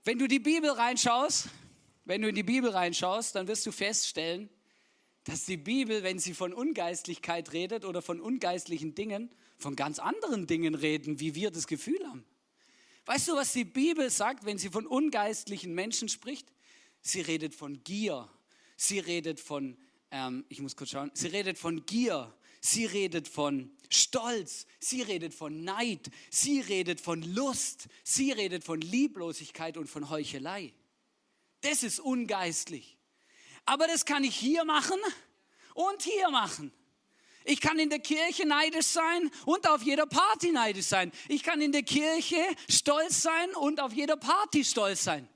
Wenn 0.05 0.19
du 0.19 0.27
die 0.27 0.37
Bibel 0.37 0.69
reinschaust, 0.69 1.49
wenn 2.05 2.21
du 2.21 2.29
in 2.29 2.35
die 2.35 2.43
Bibel 2.43 2.69
reinschaust, 2.69 3.33
dann 3.33 3.47
wirst 3.47 3.65
du 3.65 3.71
feststellen, 3.71 4.51
dass 5.23 5.45
die 5.45 5.57
Bibel, 5.57 6.03
wenn 6.03 6.19
sie 6.19 6.35
von 6.35 6.53
Ungeistlichkeit 6.53 7.53
redet 7.53 7.85
oder 7.85 8.03
von 8.03 8.21
ungeistlichen 8.21 8.93
Dingen, 8.93 9.31
von 9.57 9.75
ganz 9.75 9.97
anderen 9.97 10.45
Dingen 10.45 10.75
reden, 10.75 11.19
wie 11.19 11.33
wir 11.33 11.49
das 11.49 11.65
Gefühl 11.65 11.97
haben. 12.07 12.23
Weißt 13.07 13.29
du, 13.29 13.33
was 13.33 13.51
die 13.53 13.65
Bibel 13.65 14.11
sagt, 14.11 14.45
wenn 14.45 14.59
sie 14.59 14.69
von 14.69 14.85
ungeistlichen 14.85 15.73
Menschen 15.73 16.07
spricht? 16.07 16.53
Sie 17.01 17.21
redet 17.21 17.55
von 17.55 17.83
Gier. 17.83 18.29
Sie 18.77 18.99
redet 18.99 19.39
von, 19.39 19.75
ähm, 20.11 20.45
ich 20.49 20.61
muss 20.61 20.75
kurz 20.75 20.91
schauen, 20.91 21.09
sie 21.15 21.29
redet 21.29 21.57
von 21.57 21.83
Gier. 21.87 22.31
Sie 22.65 22.87
redet 22.87 23.27
von 23.27 23.69
Stolz, 23.91 24.65
sie 24.79 25.03
redet 25.03 25.35
von 25.35 25.63
Neid, 25.63 26.09
sie 26.31 26.61
redet 26.61 26.99
von 26.99 27.21
Lust, 27.21 27.85
sie 28.03 28.31
redet 28.31 28.63
von 28.63 28.81
Lieblosigkeit 28.81 29.77
und 29.77 29.87
von 29.87 30.09
Heuchelei. 30.09 30.73
Das 31.61 31.83
ist 31.83 31.99
ungeistlich. 31.99 32.97
Aber 33.65 33.85
das 33.85 34.03
kann 34.03 34.23
ich 34.23 34.35
hier 34.35 34.65
machen 34.65 34.97
und 35.75 36.01
hier 36.01 36.31
machen. 36.31 36.71
Ich 37.43 37.61
kann 37.61 37.77
in 37.77 37.91
der 37.91 37.99
Kirche 37.99 38.47
neidisch 38.47 38.87
sein 38.87 39.29
und 39.45 39.69
auf 39.69 39.83
jeder 39.83 40.07
Party 40.07 40.51
neidisch 40.51 40.87
sein. 40.87 41.11
Ich 41.27 41.43
kann 41.43 41.61
in 41.61 41.71
der 41.71 41.83
Kirche 41.83 42.43
stolz 42.67 43.21
sein 43.21 43.53
und 43.57 43.79
auf 43.79 43.93
jeder 43.93 44.17
Party 44.17 44.65
stolz 44.65 45.03
sein. 45.03 45.29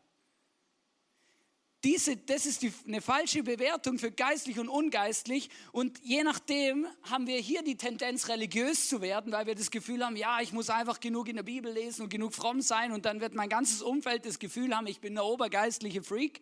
Diese, 1.84 2.18
das 2.18 2.46
ist 2.46 2.62
die, 2.62 2.74
eine 2.86 3.02
falsche 3.02 3.42
Bewertung 3.42 4.00
für 4.00 4.12
geistlich 4.12 4.60
und 4.60 4.68
ungeistlich. 4.68 5.50
Und 5.72 5.98
je 6.04 6.24
nachdem 6.24 6.86
haben 7.04 7.26
wir 7.26 7.38
hier 7.38 7.64
die 7.64 7.78
Tendenz, 7.78 8.28
religiös 8.28 8.90
zu 8.90 9.02
werden, 9.02 9.32
weil 9.32 9.46
wir 9.46 9.56
das 9.56 9.72
Gefühl 9.72 10.06
haben, 10.06 10.18
ja, 10.18 10.42
ich 10.42 10.52
muss 10.52 10.70
einfach 10.70 11.00
genug 11.00 11.30
in 11.30 11.38
der 11.38 11.44
Bibel 11.44 11.72
lesen 11.72 12.04
und 12.04 12.10
genug 12.10 12.34
fromm 12.34 12.62
sein. 12.62 12.92
Und 12.92 13.06
dann 13.06 13.22
wird 13.22 13.34
mein 13.34 13.48
ganzes 13.48 13.82
Umfeld 13.82 14.26
das 14.26 14.40
Gefühl 14.40 14.76
haben, 14.76 14.88
ich 14.88 15.00
bin 15.00 15.16
der 15.16 15.24
obergeistliche 15.24 16.04
Freak. 16.04 16.42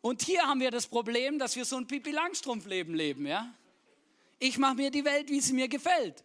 Und 0.00 0.22
hier 0.22 0.42
haben 0.42 0.60
wir 0.60 0.70
das 0.70 0.86
Problem, 0.86 1.38
dass 1.38 1.54
wir 1.56 1.66
so 1.66 1.76
ein 1.76 1.86
Pipi 1.86 2.10
Langstrumpf-Leben 2.10 2.94
leben. 2.94 3.26
Ja? 3.26 3.52
Ich 4.38 4.56
mache 4.56 4.76
mir 4.76 4.90
die 4.90 5.04
Welt, 5.04 5.28
wie 5.28 5.40
sie 5.40 5.52
mir 5.52 5.68
gefällt. 5.68 6.24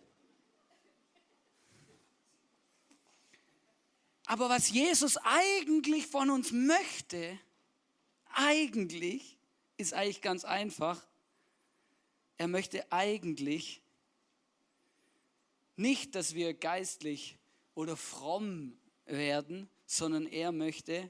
Aber 4.28 4.48
was 4.48 4.70
Jesus 4.70 5.18
eigentlich 5.18 6.08
von 6.08 6.30
uns 6.30 6.54
möchte, 6.54 7.38
eigentlich 8.36 9.38
ist 9.78 9.94
eigentlich 9.94 10.22
ganz 10.22 10.46
einfach. 10.46 11.06
Er 12.38 12.48
möchte 12.48 12.92
eigentlich 12.92 13.82
nicht, 15.76 16.16
dass 16.16 16.36
wir 16.36 16.54
geistlich 16.54 17.38
oder 17.76 17.98
fromm 17.98 18.78
werden, 19.06 19.70
sondern 19.86 20.26
er 20.26 20.52
möchte, 20.52 21.10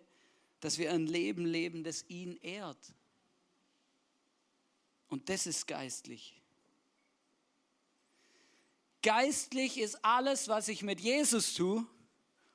dass 0.60 0.77
wir 0.77 0.91
ein 0.91 1.07
Leben 1.07 1.45
leben, 1.45 1.84
das 1.84 2.05
ihn 2.07 2.38
ehrt. 2.38 2.93
Und 5.10 5.29
das 5.29 5.45
ist 5.45 5.67
geistlich. 5.67 6.41
Geistlich 9.01 9.77
ist 9.77 10.03
alles, 10.05 10.47
was 10.47 10.67
ich 10.67 10.84
mit 10.84 11.01
Jesus 11.01 11.53
tue 11.55 11.86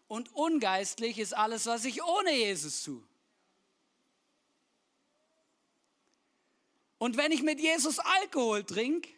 und 0.08 0.32
ungeistlich 0.34 1.18
ist 1.18 1.36
alles, 1.36 1.66
was 1.66 1.84
ich 1.84 2.02
ohne 2.02 2.32
Jesus 2.32 2.84
tue. 2.84 3.02
Und 7.06 7.16
wenn 7.16 7.30
ich 7.30 7.42
mit 7.42 7.60
Jesus 7.60 8.00
Alkohol 8.00 8.64
trinke 8.64 9.08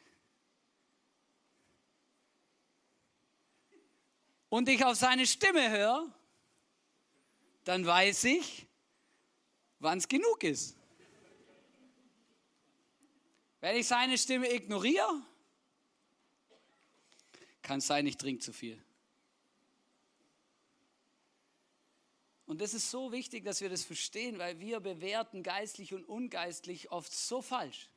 und 4.50 4.68
ich 4.68 4.84
auf 4.84 4.94
seine 4.94 5.26
Stimme 5.26 5.70
höre, 5.70 6.14
dann 7.64 7.86
weiß 7.86 8.24
ich, 8.24 8.66
wann 9.78 9.96
es 9.96 10.06
genug 10.06 10.44
ist. 10.44 10.76
Wenn 13.62 13.76
ich 13.76 13.86
seine 13.86 14.18
Stimme 14.18 14.52
ignoriere, 14.52 15.22
kann 17.62 17.78
es 17.78 17.86
sein, 17.86 18.06
ich 18.06 18.18
trinke 18.18 18.42
zu 18.42 18.52
viel. 18.52 18.84
Und 22.48 22.62
das 22.62 22.72
ist 22.72 22.90
so 22.90 23.12
wichtig, 23.12 23.44
dass 23.44 23.60
wir 23.60 23.68
das 23.68 23.84
verstehen, 23.84 24.38
weil 24.38 24.58
wir 24.58 24.80
bewerten 24.80 25.42
geistlich 25.42 25.92
und 25.92 26.08
ungeistlich 26.08 26.90
oft 26.90 27.14
so 27.14 27.42
falsch. 27.42 27.90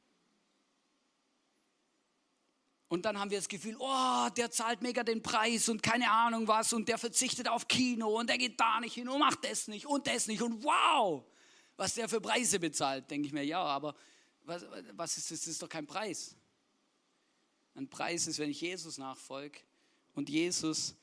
Und 2.89 3.05
dann 3.05 3.17
haben 3.17 3.31
wir 3.31 3.37
das 3.37 3.47
Gefühl, 3.47 3.77
oh, 3.79 4.27
der 4.35 4.51
zahlt 4.51 4.81
mega 4.81 5.05
den 5.05 5.23
Preis 5.23 5.69
und 5.69 5.81
keine 5.81 6.11
Ahnung 6.11 6.49
was 6.49 6.73
und 6.73 6.89
der 6.89 6.97
verzichtet 6.97 7.47
auf 7.47 7.69
Kino 7.69 8.19
und 8.19 8.29
der 8.29 8.37
geht 8.37 8.59
da 8.59 8.81
nicht 8.81 8.95
hin 8.95 9.07
und 9.07 9.19
macht 9.19 9.45
das 9.45 9.69
nicht 9.69 9.85
und 9.85 10.05
das 10.05 10.27
nicht 10.27 10.41
und 10.41 10.61
wow, 10.65 11.23
was 11.77 11.93
der 11.93 12.09
für 12.09 12.19
Preise 12.19 12.59
bezahlt. 12.59 13.09
Denke 13.09 13.27
ich 13.27 13.33
mir, 13.33 13.45
ja, 13.45 13.63
aber 13.63 13.95
was, 14.43 14.65
was 14.91 15.15
ist 15.15 15.31
das? 15.31 15.39
Das 15.39 15.47
ist 15.47 15.61
doch 15.61 15.69
kein 15.69 15.87
Preis. 15.87 16.35
Ein 17.73 17.89
Preis 17.89 18.27
ist, 18.27 18.37
wenn 18.37 18.49
ich 18.49 18.59
Jesus 18.59 18.97
nachfolge 18.97 19.59
und 20.13 20.29
Jesus 20.29 20.93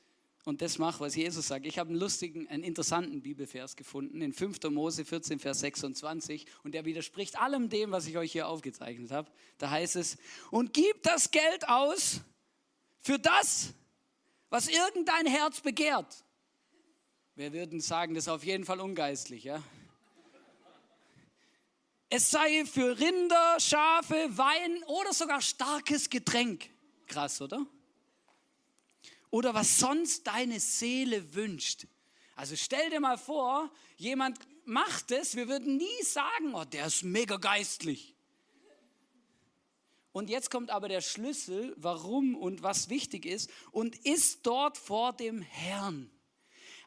und 0.45 0.61
das 0.61 0.77
mache, 0.77 1.01
was 1.01 1.15
Jesus 1.15 1.47
sagt. 1.47 1.65
Ich 1.65 1.77
habe 1.79 1.89
einen 1.89 1.99
lustigen, 1.99 2.47
einen 2.47 2.63
interessanten 2.63 3.21
Bibelvers 3.21 3.75
gefunden 3.75 4.21
in 4.21 4.33
5. 4.33 4.63
Mose 4.69 5.05
14, 5.05 5.39
Vers 5.39 5.59
26 5.59 6.45
und 6.63 6.73
der 6.73 6.85
widerspricht 6.85 7.39
allem 7.39 7.69
dem, 7.69 7.91
was 7.91 8.07
ich 8.07 8.17
euch 8.17 8.31
hier 8.31 8.47
aufgezeichnet 8.47 9.11
habe. 9.11 9.31
Da 9.57 9.69
heißt 9.69 9.95
es, 9.95 10.17
und 10.51 10.73
gib 10.73 11.03
das 11.03 11.31
Geld 11.31 11.67
aus 11.67 12.21
für 13.01 13.19
das, 13.19 13.73
was 14.49 14.67
irgendein 14.67 15.25
Herz 15.25 15.61
begehrt. 15.61 16.23
Wir 17.35 17.53
würden 17.53 17.79
sagen, 17.79 18.15
das 18.15 18.25
ist 18.25 18.29
auf 18.29 18.43
jeden 18.43 18.65
Fall 18.65 18.79
ungeistlich, 18.79 19.43
ja? 19.43 19.63
Es 22.09 22.31
sei 22.31 22.65
für 22.65 22.99
Rinder, 22.99 23.59
Schafe, 23.59 24.15
Wein 24.35 24.83
oder 24.87 25.13
sogar 25.13 25.41
starkes 25.41 26.09
Getränk. 26.09 26.69
Krass, 27.05 27.39
oder? 27.39 27.65
Oder 29.31 29.53
was 29.53 29.79
sonst 29.79 30.27
deine 30.27 30.59
Seele 30.59 31.33
wünscht. 31.35 31.87
Also 32.35 32.55
stell 32.55 32.89
dir 32.89 32.99
mal 32.99 33.17
vor, 33.17 33.71
jemand 33.97 34.39
macht 34.65 35.11
es, 35.11 35.35
wir 35.35 35.47
würden 35.47 35.77
nie 35.77 36.03
sagen, 36.03 36.53
oh, 36.53 36.63
der 36.63 36.85
ist 36.85 37.03
mega 37.03 37.37
geistlich. 37.37 38.15
Und 40.11 40.29
jetzt 40.29 40.49
kommt 40.49 40.71
aber 40.71 40.87
der 40.87 41.01
Schlüssel, 41.01 41.75
warum 41.77 42.35
und 42.35 42.63
was 42.63 42.89
wichtig 42.89 43.25
ist, 43.25 43.49
und 43.71 43.95
ist 44.05 44.45
dort 44.45 44.77
vor 44.77 45.13
dem 45.13 45.41
Herrn. 45.41 46.09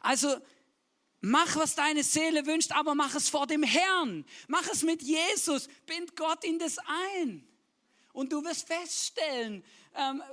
Also 0.00 0.36
mach, 1.20 1.56
was 1.56 1.74
deine 1.74 2.02
Seele 2.02 2.46
wünscht, 2.46 2.72
aber 2.72 2.94
mach 2.94 3.14
es 3.14 3.28
vor 3.28 3.46
dem 3.46 3.62
Herrn. 3.62 4.24
Mach 4.48 4.68
es 4.68 4.82
mit 4.82 5.02
Jesus, 5.02 5.68
bind 5.86 6.16
Gott 6.16 6.44
in 6.44 6.58
das 6.58 6.78
ein. 6.78 7.46
Und 8.12 8.32
du 8.32 8.44
wirst 8.44 8.66
feststellen, 8.66 9.64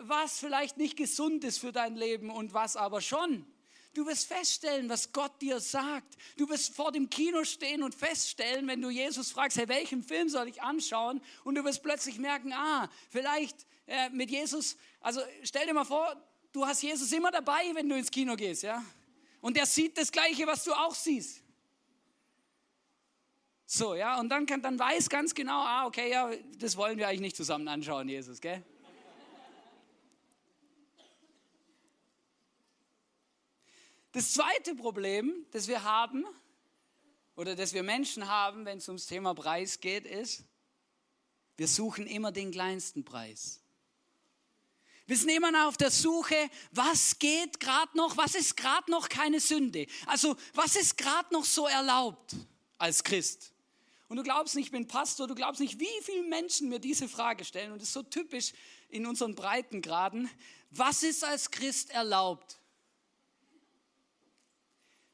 was 0.01 0.39
vielleicht 0.39 0.77
nicht 0.77 0.97
gesund 0.97 1.43
ist 1.43 1.59
für 1.59 1.71
dein 1.71 1.95
Leben 1.95 2.29
und 2.29 2.53
was 2.53 2.75
aber 2.75 3.01
schon. 3.01 3.45
Du 3.93 4.05
wirst 4.05 4.27
feststellen, 4.27 4.87
was 4.87 5.11
Gott 5.11 5.41
dir 5.41 5.59
sagt. 5.59 6.15
Du 6.37 6.47
wirst 6.47 6.75
vor 6.75 6.91
dem 6.91 7.09
Kino 7.09 7.43
stehen 7.43 7.81
und 7.81 7.95
feststellen, 7.95 8.67
wenn 8.67 8.81
du 8.81 8.89
Jesus 8.89 9.31
fragst, 9.31 9.57
hey, 9.57 9.67
welchen 9.67 10.03
Film 10.03 10.29
soll 10.29 10.47
ich 10.47 10.61
anschauen? 10.61 11.21
Und 11.43 11.55
du 11.55 11.63
wirst 11.63 11.81
plötzlich 11.81 12.19
merken, 12.19 12.53
ah, 12.53 12.89
vielleicht 13.09 13.65
äh, 13.87 14.09
mit 14.09 14.29
Jesus, 14.29 14.77
also 15.01 15.21
stell 15.43 15.65
dir 15.65 15.73
mal 15.73 15.85
vor, 15.85 16.15
du 16.51 16.65
hast 16.65 16.83
Jesus 16.83 17.11
immer 17.11 17.31
dabei, 17.31 17.71
wenn 17.73 17.89
du 17.89 17.97
ins 17.97 18.11
Kino 18.11 18.35
gehst, 18.35 18.63
ja? 18.63 18.83
Und 19.41 19.57
er 19.57 19.65
sieht 19.65 19.97
das 19.97 20.11
Gleiche, 20.11 20.45
was 20.45 20.63
du 20.63 20.73
auch 20.73 20.93
siehst. 20.93 21.41
So, 23.65 23.95
ja, 23.95 24.19
und 24.19 24.29
dann, 24.29 24.45
kann, 24.45 24.61
dann 24.61 24.77
weiß 24.77 25.09
ganz 25.09 25.33
genau, 25.33 25.61
ah, 25.61 25.85
okay, 25.85 26.11
ja, 26.11 26.31
das 26.57 26.77
wollen 26.77 26.97
wir 26.97 27.07
eigentlich 27.07 27.21
nicht 27.21 27.35
zusammen 27.35 27.67
anschauen, 27.67 28.07
Jesus, 28.07 28.39
gell? 28.39 28.63
Das 34.11 34.33
zweite 34.33 34.75
Problem, 34.75 35.45
das 35.51 35.67
wir 35.67 35.83
haben, 35.83 36.25
oder 37.35 37.55
das 37.55 37.73
wir 37.73 37.83
Menschen 37.83 38.27
haben, 38.27 38.65
wenn 38.65 38.79
es 38.79 38.87
ums 38.89 39.05
Thema 39.05 39.33
Preis 39.33 39.79
geht, 39.79 40.05
ist, 40.05 40.43
wir 41.57 41.67
suchen 41.67 42.07
immer 42.07 42.31
den 42.31 42.51
kleinsten 42.51 43.05
Preis. 43.05 43.61
Wir 45.05 45.17
sind 45.17 45.29
immer 45.29 45.67
auf 45.67 45.75
der 45.75 45.89
Suche, 45.89 46.35
was 46.71 47.17
geht 47.17 47.59
gerade 47.59 47.97
noch, 47.97 48.15
was 48.17 48.35
ist 48.35 48.55
gerade 48.55 48.91
noch 48.91 49.09
keine 49.09 49.39
Sünde. 49.39 49.87
Also 50.05 50.35
was 50.53 50.75
ist 50.75 50.97
gerade 50.97 51.33
noch 51.33 51.45
so 51.45 51.65
erlaubt 51.67 52.35
als 52.77 53.03
Christ. 53.03 53.51
Und 54.07 54.17
du 54.17 54.23
glaubst 54.23 54.55
nicht, 54.55 54.65
ich 54.65 54.71
bin 54.71 54.87
Pastor, 54.87 55.27
du 55.27 55.33
glaubst 55.33 55.61
nicht, 55.61 55.79
wie 55.79 56.03
viele 56.03 56.23
Menschen 56.23 56.69
mir 56.69 56.79
diese 56.79 57.07
Frage 57.07 57.43
stellen. 57.43 57.71
Und 57.71 57.81
es 57.81 57.87
ist 57.87 57.93
so 57.93 58.03
typisch 58.03 58.53
in 58.89 59.05
unseren 59.05 59.33
Breitengraden. 59.33 60.29
Was 60.71 61.03
ist 61.03 61.23
als 61.23 61.49
Christ 61.49 61.89
erlaubt? 61.91 62.58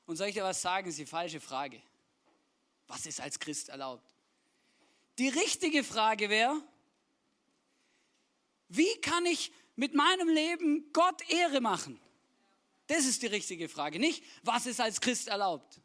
Und 0.05 0.17
soll 0.17 0.27
ich 0.27 0.35
dir 0.35 0.43
was 0.43 0.61
sagen, 0.61 0.85
das 0.85 0.93
ist 0.93 0.99
die 0.99 1.05
falsche 1.05 1.39
Frage. 1.39 1.81
Was 2.87 3.05
ist 3.05 3.19
als 3.19 3.39
Christ 3.39 3.69
erlaubt? 3.69 4.13
Die 5.17 5.29
richtige 5.29 5.83
Frage 5.83 6.29
wäre, 6.29 6.61
wie 8.67 8.99
kann 9.01 9.25
ich 9.25 9.51
mit 9.75 9.93
meinem 9.93 10.29
Leben 10.29 10.91
Gott 10.93 11.27
Ehre 11.29 11.61
machen? 11.61 11.99
Das 12.87 13.05
ist 13.05 13.21
die 13.23 13.27
richtige 13.27 13.67
Frage, 13.67 13.99
nicht 13.99 14.23
was 14.43 14.65
ist 14.65 14.79
als 14.79 15.01
Christ 15.01 15.27
erlaubt. 15.27 15.81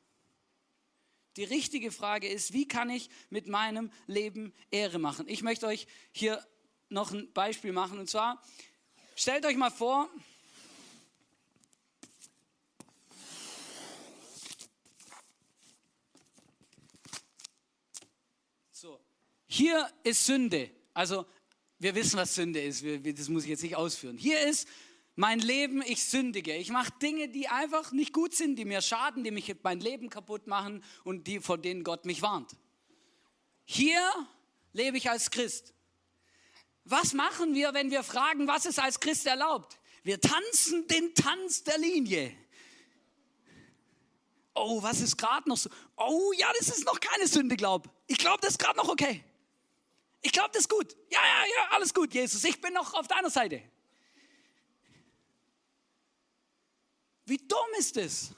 Die 1.36 1.44
richtige 1.44 1.92
Frage 1.92 2.28
ist, 2.28 2.52
wie 2.52 2.66
kann 2.66 2.90
ich 2.90 3.08
mit 3.30 3.46
meinem 3.46 3.90
Leben 4.06 4.52
Ehre 4.70 4.98
machen? 4.98 5.28
Ich 5.28 5.42
möchte 5.42 5.66
euch 5.66 5.86
hier 6.12 6.44
noch 6.88 7.12
ein 7.12 7.32
Beispiel 7.32 7.72
machen. 7.72 7.98
Und 7.98 8.10
zwar, 8.10 8.42
stellt 9.14 9.46
euch 9.46 9.56
mal 9.56 9.70
vor, 9.70 10.10
so, 18.72 19.00
hier 19.52 19.90
ist 20.04 20.26
Sünde. 20.26 20.70
Also, 20.94 21.26
wir 21.80 21.96
wissen, 21.96 22.16
was 22.16 22.36
Sünde 22.36 22.62
ist. 22.62 22.84
das 22.84 23.28
muss 23.28 23.42
ich 23.42 23.50
jetzt 23.50 23.64
nicht 23.64 23.74
ausführen. 23.74 24.16
Hier 24.16 24.40
ist 24.42 24.68
mein 25.16 25.40
Leben, 25.40 25.82
ich 25.82 26.04
sündige. 26.04 26.54
Ich 26.54 26.70
mache 26.70 26.92
Dinge, 27.02 27.28
die 27.28 27.48
einfach 27.48 27.90
nicht 27.90 28.12
gut 28.12 28.32
sind, 28.32 28.54
die 28.54 28.64
mir 28.64 28.80
schaden, 28.80 29.24
die 29.24 29.32
mich 29.32 29.52
mein 29.64 29.80
Leben 29.80 30.08
kaputt 30.08 30.46
machen 30.46 30.84
und 31.02 31.26
die, 31.26 31.40
von 31.40 31.60
denen 31.60 31.82
Gott 31.82 32.04
mich 32.04 32.22
warnt. 32.22 32.52
Hier 33.64 34.00
lebe 34.72 34.96
ich 34.96 35.10
als 35.10 35.32
Christ. 35.32 35.74
Was 36.84 37.12
machen 37.12 37.52
wir, 37.52 37.74
wenn 37.74 37.90
wir 37.90 38.04
fragen, 38.04 38.46
was 38.46 38.66
ist 38.66 38.78
als 38.78 39.00
Christ 39.00 39.26
erlaubt? 39.26 39.80
Wir 40.04 40.20
tanzen 40.20 40.86
den 40.86 41.12
Tanz 41.16 41.64
der 41.64 41.78
Linie. 41.78 42.32
Oh, 44.54 44.80
was 44.80 45.00
ist 45.00 45.16
gerade 45.16 45.48
noch 45.48 45.56
so? 45.56 45.70
Oh, 45.96 46.32
ja, 46.36 46.52
das 46.56 46.68
ist 46.68 46.84
noch 46.84 47.00
keine 47.00 47.26
Sünde, 47.26 47.56
glaub. 47.56 47.90
Ich 48.06 48.18
glaube, 48.18 48.38
das 48.42 48.50
ist 48.50 48.58
gerade 48.60 48.76
noch 48.76 48.88
okay. 48.88 49.24
Ich 50.22 50.32
glaube, 50.32 50.50
das 50.52 50.62
ist 50.62 50.68
gut. 50.68 50.96
Ja, 51.10 51.18
ja, 51.18 51.44
ja, 51.44 51.76
alles 51.76 51.94
gut, 51.94 52.12
Jesus. 52.12 52.44
Ich 52.44 52.60
bin 52.60 52.72
noch 52.72 52.92
auf 52.94 53.08
deiner 53.08 53.30
Seite. 53.30 53.62
Wie 57.24 57.38
dumm 57.38 57.58
ist 57.78 57.96
es? 57.96 58.34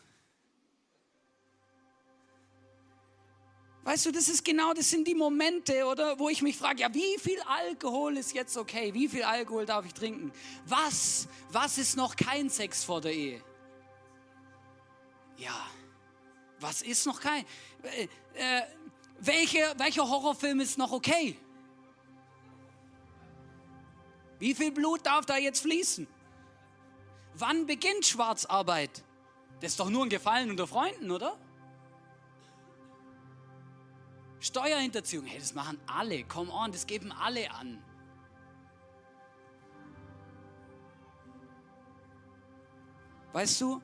Weißt 3.85 4.07
du, 4.07 4.13
das 4.13 4.29
ist 4.29 4.45
genau, 4.45 4.73
das 4.75 4.89
sind 4.89 5.09
die 5.09 5.15
Momente, 5.15 5.85
oder, 5.87 6.17
wo 6.17 6.29
ich 6.29 6.41
mich 6.41 6.57
frage, 6.57 6.83
ja, 6.83 6.95
wie 6.95 7.19
viel 7.19 7.41
Alkohol 7.41 8.17
ist 8.17 8.33
jetzt 8.33 8.57
okay? 8.57 8.95
Wie 8.95 9.09
viel 9.09 9.25
Alkohol 9.25 9.67
darf 9.67 9.85
ich 9.85 9.93
trinken? 9.93 10.33
Was, 10.67 11.27
was 11.51 11.79
ist 11.79 11.97
noch 11.97 12.15
kein 12.15 12.49
Sex 12.49 12.85
vor 12.85 13.01
der 13.01 13.13
Ehe? 13.13 13.43
Ja, 15.37 15.67
was 16.61 16.83
ist 16.83 17.07
noch 17.07 17.21
kein? 17.21 17.45
Äh, 17.83 18.09
äh, 18.35 18.63
welche, 19.19 19.75
welcher 19.79 20.09
Horrorfilm 20.09 20.61
ist 20.61 20.79
noch 20.79 20.93
okay? 20.93 21.37
Wie 24.43 24.57
viel 24.57 24.73
Blut 24.73 25.07
darf 25.07 25.25
da 25.25 25.37
jetzt 25.37 25.61
fließen? 25.61 26.05
Wann 27.35 27.65
beginnt 27.65 28.05
Schwarzarbeit? 28.05 29.05
Das 29.61 29.71
ist 29.71 29.79
doch 29.79 29.89
nur 29.89 30.03
ein 30.03 30.09
Gefallen 30.09 30.51
unter 30.51 30.67
Freunden, 30.67 31.13
oder? 31.13 31.39
Steuerhinterziehung, 34.41 35.27
hey, 35.27 35.39
das 35.39 35.55
machen 35.55 35.79
alle. 35.87 36.25
Come 36.25 36.51
on, 36.51 36.73
das 36.73 36.89
geben 36.89 37.13
alle 37.13 37.49
an. 37.53 37.81
Weißt 43.33 43.61
du, 43.61 43.81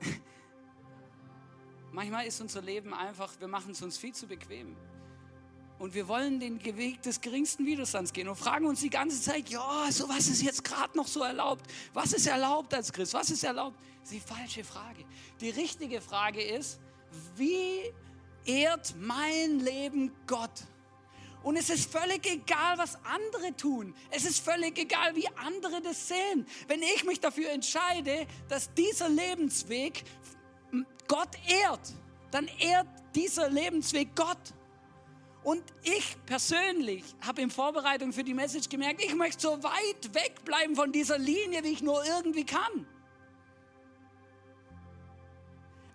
manchmal 1.92 2.26
ist 2.26 2.40
unser 2.40 2.62
Leben 2.62 2.92
einfach, 2.92 3.30
wir 3.38 3.46
machen 3.46 3.70
es 3.70 3.80
uns 3.80 3.96
viel 3.96 4.12
zu 4.12 4.26
bequem. 4.26 4.76
Und 5.78 5.94
wir 5.94 6.06
wollen 6.06 6.38
den 6.38 6.64
Weg 6.64 7.02
des 7.02 7.20
geringsten 7.20 7.66
Widerstands 7.66 8.12
gehen 8.12 8.28
und 8.28 8.36
fragen 8.36 8.66
uns 8.66 8.80
die 8.80 8.90
ganze 8.90 9.20
Zeit, 9.20 9.48
ja, 9.48 9.86
so 9.90 10.08
was 10.08 10.28
ist 10.28 10.40
jetzt 10.42 10.62
gerade 10.62 10.96
noch 10.96 11.08
so 11.08 11.22
erlaubt? 11.22 11.66
Was 11.92 12.12
ist 12.12 12.26
erlaubt 12.26 12.72
als 12.72 12.92
Christ? 12.92 13.12
Was 13.14 13.30
ist 13.30 13.42
erlaubt? 13.42 13.76
Das 14.00 14.12
ist 14.12 14.24
die 14.24 14.34
falsche 14.34 14.64
Frage. 14.64 15.04
Die 15.40 15.50
richtige 15.50 16.00
Frage 16.00 16.42
ist, 16.42 16.78
wie 17.36 17.92
ehrt 18.46 18.94
mein 19.00 19.60
Leben 19.60 20.12
Gott? 20.26 20.64
Und 21.42 21.56
es 21.56 21.68
ist 21.68 21.92
völlig 21.92 22.26
egal, 22.26 22.78
was 22.78 22.96
andere 23.04 23.54
tun. 23.54 23.94
Es 24.10 24.24
ist 24.24 24.42
völlig 24.42 24.78
egal, 24.78 25.14
wie 25.14 25.28
andere 25.36 25.82
das 25.82 26.08
sehen. 26.08 26.46
Wenn 26.68 26.82
ich 26.82 27.04
mich 27.04 27.20
dafür 27.20 27.50
entscheide, 27.50 28.26
dass 28.48 28.72
dieser 28.72 29.10
Lebensweg 29.10 30.04
Gott 31.06 31.28
ehrt, 31.46 31.92
dann 32.30 32.48
ehrt 32.58 32.86
dieser 33.14 33.50
Lebensweg 33.50 34.16
Gott. 34.16 34.38
Und 35.44 35.62
ich 35.82 36.16
persönlich 36.24 37.04
habe 37.20 37.42
in 37.42 37.50
Vorbereitung 37.50 38.14
für 38.14 38.24
die 38.24 38.32
Message 38.32 38.70
gemerkt, 38.70 39.04
ich 39.04 39.14
möchte 39.14 39.42
so 39.42 39.62
weit 39.62 40.14
wegbleiben 40.14 40.74
von 40.74 40.90
dieser 40.90 41.18
Linie, 41.18 41.62
wie 41.62 41.72
ich 41.72 41.82
nur 41.82 42.02
irgendwie 42.06 42.44
kann. 42.44 42.86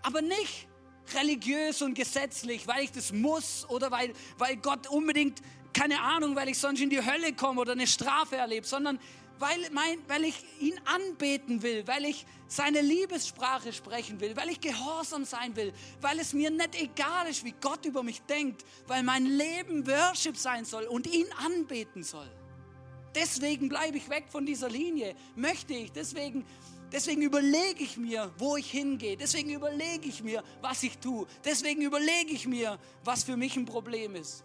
Aber 0.03 0.21
nicht 0.21 0.67
religiös 1.15 1.81
und 1.81 1.95
gesetzlich, 1.95 2.67
weil 2.67 2.83
ich 2.83 2.91
das 2.91 3.12
muss 3.12 3.67
oder 3.69 3.89
weil, 3.89 4.13
weil 4.38 4.55
Gott 4.57 4.88
unbedingt, 4.88 5.41
keine 5.73 5.99
Ahnung, 5.99 6.35
weil 6.35 6.49
ich 6.49 6.59
sonst 6.59 6.79
in 6.79 6.91
die 6.91 7.03
Hölle 7.03 7.33
komme 7.33 7.62
oder 7.62 7.71
eine 7.71 7.88
Strafe 7.88 8.38
erlebe, 8.38 8.67
sondern 8.67 8.99
weil, 9.39 9.58
mein, 9.71 9.97
weil 10.08 10.25
ich 10.25 10.36
ihn 10.60 10.80
anbeten 10.86 11.62
will, 11.63 11.88
weil 11.88 12.06
ich 12.06 12.25
seine 12.47 12.82
Liebessprache 12.82 13.71
sprechen 13.71 14.19
will, 14.19 14.36
weil 14.36 14.49
ich 14.49 14.60
gehorsam 14.60 15.23
sein 15.23 15.56
will, 15.56 15.73
weil 16.02 16.19
es 16.19 16.34
mir 16.34 16.52
nicht 16.52 16.80
egal 16.80 17.28
ist, 17.28 17.43
wie 17.45 17.54
Gott 17.62 17.86
über 17.86 18.04
mich 18.04 18.21
denkt, 18.23 18.65
weil 18.88 19.02
mein 19.04 19.25
Leben 19.25 19.88
Worship 19.88 20.36
sein 20.36 20.65
soll 20.65 20.84
und 20.86 21.08
ihn 21.08 21.28
anbeten 21.45 22.04
soll. 22.04 22.30
Deswegen 23.15 23.69
bleibe 23.69 23.97
ich 23.97 24.10
weg 24.10 24.25
von 24.30 24.45
dieser 24.45 24.69
Linie, 24.69 25.15
möchte 25.36 25.73
ich. 25.73 25.91
Deswegen, 25.91 26.45
deswegen 26.91 27.21
überlege 27.21 27.84
ich 27.84 27.97
mir, 27.97 28.32
wo 28.38 28.58
ich 28.58 28.69
hingehe. 28.69 29.17
Deswegen 29.17 29.52
überlege 29.52 30.08
ich 30.08 30.21
mir, 30.21 30.43
was 30.62 30.84
ich 30.84 30.97
tue. 30.99 31.25
Deswegen 31.43 31.82
überlege 31.82 32.32
ich 32.32 32.45
mir, 32.45 32.78
was 33.04 33.23
für 33.23 33.38
mich 33.38 33.56
ein 33.56 33.65
Problem 33.65 34.15
ist. 34.15 34.43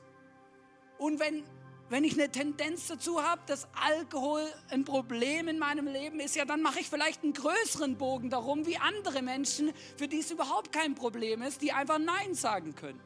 Und 0.99 1.21
wenn 1.21 1.45
wenn 1.91 2.03
ich 2.03 2.15
eine 2.15 2.31
Tendenz 2.31 2.87
dazu 2.87 3.23
habe, 3.23 3.43
dass 3.47 3.69
Alkohol 3.75 4.43
ein 4.71 4.85
Problem 4.85 5.49
in 5.49 5.59
meinem 5.59 5.87
Leben 5.87 6.19
ist, 6.19 6.35
ja, 6.35 6.45
dann 6.45 6.63
mache 6.63 6.81
ich 6.81 6.89
vielleicht 6.89 7.23
einen 7.23 7.35
größeren 7.35 7.97
Bogen 7.97 8.31
darum, 8.31 8.67
wie 8.67 8.79
andere 8.79 9.21
Menschen, 9.23 9.73
für 9.97 10.09
die 10.09 10.21
es 10.21 10.31
überhaupt 10.31 10.73
kein 10.73 10.95
Problem 10.95 11.43
ist, 11.43 11.61
die 11.61 11.73
einfach 11.73 11.99
Nein 11.99 12.35
sagen 12.35 12.75
können. 12.75 13.01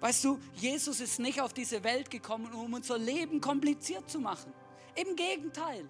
Weißt 0.00 0.24
du, 0.24 0.38
Jesus 0.54 1.00
ist 1.00 1.18
nicht 1.18 1.40
auf 1.40 1.52
diese 1.52 1.82
Welt 1.82 2.10
gekommen, 2.10 2.52
um 2.52 2.72
unser 2.74 2.98
Leben 2.98 3.40
kompliziert 3.40 4.08
zu 4.08 4.20
machen. 4.20 4.52
Im 4.94 5.16
Gegenteil. 5.16 5.88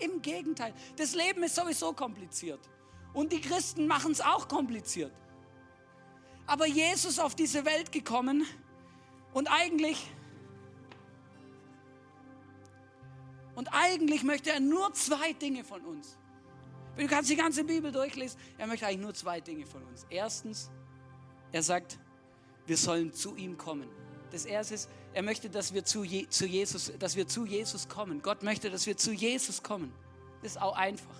Im 0.00 0.22
Gegenteil. 0.22 0.74
Das 0.96 1.14
Leben 1.14 1.42
ist 1.44 1.54
sowieso 1.54 1.92
kompliziert. 1.92 2.60
Und 3.12 3.32
die 3.32 3.40
Christen 3.40 3.86
machen 3.86 4.12
es 4.12 4.20
auch 4.20 4.48
kompliziert 4.48 5.12
aber 6.48 6.66
Jesus 6.66 7.18
auf 7.18 7.34
diese 7.36 7.64
Welt 7.64 7.92
gekommen 7.92 8.44
und 9.34 9.48
eigentlich 9.48 10.10
und 13.54 13.68
eigentlich 13.72 14.22
möchte 14.22 14.50
er 14.50 14.60
nur 14.60 14.92
zwei 14.94 15.32
Dinge 15.32 15.62
von 15.62 15.84
uns. 15.84 16.16
Du 16.96 17.06
kannst 17.06 17.28
die 17.30 17.36
ganze 17.36 17.64
Bibel 17.64 17.92
durchlesen, 17.92 18.40
er 18.56 18.66
möchte 18.66 18.86
eigentlich 18.86 19.02
nur 19.02 19.14
zwei 19.14 19.40
Dinge 19.40 19.66
von 19.66 19.84
uns. 19.84 20.06
Erstens, 20.08 20.70
er 21.52 21.62
sagt, 21.62 21.98
wir 22.66 22.76
sollen 22.76 23.12
zu 23.12 23.36
ihm 23.36 23.58
kommen. 23.58 23.88
Das 24.30 24.44
erste 24.44 24.74
ist, 24.74 24.88
er 25.12 25.22
möchte, 25.22 25.50
dass 25.50 25.74
wir 25.74 25.84
zu, 25.84 26.02
Je 26.02 26.28
zu 26.28 26.46
Jesus, 26.46 26.92
dass 26.98 27.14
wir 27.14 27.28
zu 27.28 27.44
Jesus 27.44 27.88
kommen. 27.88 28.22
Gott 28.22 28.42
möchte, 28.42 28.70
dass 28.70 28.86
wir 28.86 28.96
zu 28.96 29.12
Jesus 29.12 29.62
kommen. 29.62 29.92
Das 30.42 30.52
ist 30.52 30.62
auch 30.62 30.76
einfach. 30.76 31.16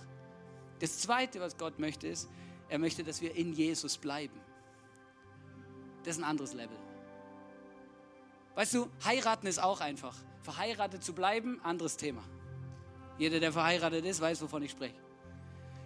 Das 0.79 0.99
zweite, 0.99 1.39
was 1.39 1.57
Gott 1.57 1.77
möchte, 1.77 2.07
ist, 2.07 2.29
er 2.67 2.79
möchte, 2.79 3.03
dass 3.03 3.21
wir 3.21 3.35
in 3.35 3.53
Jesus 3.53 3.97
bleiben. 3.97 4.39
Das 6.03 6.17
ist 6.17 6.23
ein 6.23 6.29
anderes 6.29 6.53
Level. 6.53 6.77
Weißt 8.55 8.73
du, 8.73 8.89
heiraten 9.05 9.47
ist 9.47 9.61
auch 9.61 9.81
einfach. 9.81 10.15
Verheiratet 10.41 11.03
zu 11.03 11.13
bleiben, 11.13 11.59
anderes 11.63 11.97
Thema. 11.97 12.23
Jeder, 13.17 13.39
der 13.39 13.51
verheiratet 13.51 14.05
ist, 14.05 14.21
weiß, 14.21 14.41
wovon 14.41 14.63
ich 14.63 14.71
spreche. 14.71 14.95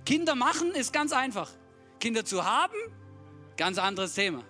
Kinder 0.05 0.35
machen 0.35 0.71
ist 0.71 0.93
ganz 0.93 1.11
einfach. 1.11 1.49
Kinder 1.99 2.25
zu 2.25 2.43
haben, 2.43 2.75
ganz 3.57 3.77
anderes 3.77 4.13
Thema. 4.13 4.43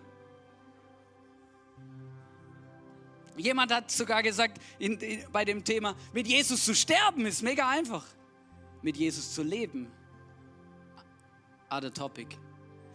Jemand 3.38 3.72
hat 3.74 3.90
sogar 3.90 4.22
gesagt 4.22 4.60
in, 4.78 5.00
in, 5.00 5.26
bei 5.32 5.44
dem 5.44 5.64
Thema, 5.64 5.96
mit 6.14 6.28
Jesus 6.28 6.66
zu 6.66 6.76
sterben 6.76 7.26
ist 7.26 7.42
mega 7.42 7.68
einfach. 7.68 8.06
Mit 8.82 8.98
Jesus 8.98 9.34
zu 9.34 9.44
leben, 9.44 9.92
other 11.70 11.94
topic. 11.94 12.38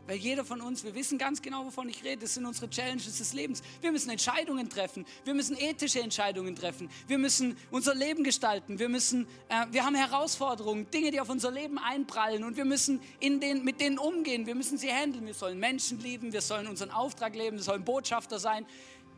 Weil 0.09 0.17
jeder 0.17 0.43
von 0.43 0.63
uns, 0.63 0.85
wir 0.85 0.95
wissen 0.95 1.19
ganz 1.19 1.43
genau, 1.43 1.67
wovon 1.67 1.87
ich 1.91 2.03
rede. 2.03 2.23
Das 2.23 2.33
sind 2.33 2.47
unsere 2.47 2.71
Challenges 2.71 3.19
des 3.19 3.35
Lebens. 3.35 3.61
Wir 3.83 3.93
müssen 3.93 4.09
Entscheidungen 4.09 4.71
treffen. 4.71 5.05
Wir 5.27 5.35
müssen 5.35 5.55
ethische 5.55 6.01
Entscheidungen 6.01 6.57
treffen. 6.57 6.89
Wir 7.07 7.19
müssen 7.19 7.59
unser 7.71 7.95
Leben 7.95 8.25
gestalten. 8.25 8.79
Wir, 8.79 8.89
müssen, 8.89 9.27
äh, 9.51 9.67
wir 9.71 9.85
haben 9.85 9.95
Herausforderungen, 9.95 10.91
Dinge, 10.91 11.11
die 11.11 11.21
auf 11.21 11.29
unser 11.29 11.51
Leben 11.51 11.77
einprallen. 11.77 12.43
Und 12.43 12.57
wir 12.57 12.65
müssen 12.65 13.03
in 13.21 13.39
den, 13.39 13.67
mit 13.67 13.83
denen 13.83 13.99
umgehen. 13.99 14.47
Wir 14.47 14.55
müssen 14.55 14.79
sie 14.79 14.91
handeln. 14.91 15.27
Wir 15.27 15.35
sollen 15.35 15.59
Menschen 15.59 16.01
lieben. 16.01 16.33
Wir 16.33 16.41
sollen 16.41 16.69
unseren 16.69 16.91
Auftrag 16.91 17.35
leben. 17.35 17.59
Wir 17.59 17.65
sollen 17.65 17.85
Botschafter 17.85 18.39
sein. 18.39 18.65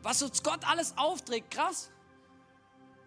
Was 0.03 0.21
uns 0.21 0.43
Gott 0.43 0.67
alles 0.67 0.97
aufträgt, 0.97 1.51
krass. 1.51 1.89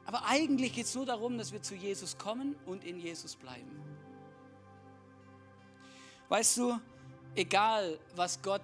Aber 0.06 0.24
eigentlich 0.24 0.72
geht 0.72 0.86
es 0.86 0.94
nur 0.94 1.04
darum, 1.04 1.36
dass 1.36 1.52
wir 1.52 1.60
zu 1.60 1.74
Jesus 1.74 2.16
kommen 2.16 2.56
und 2.64 2.82
in 2.82 2.98
Jesus 2.98 3.36
bleiben. 3.36 3.78
Weißt 6.30 6.56
du, 6.56 6.80
egal 7.34 7.98
was 8.14 8.40
Gott 8.40 8.62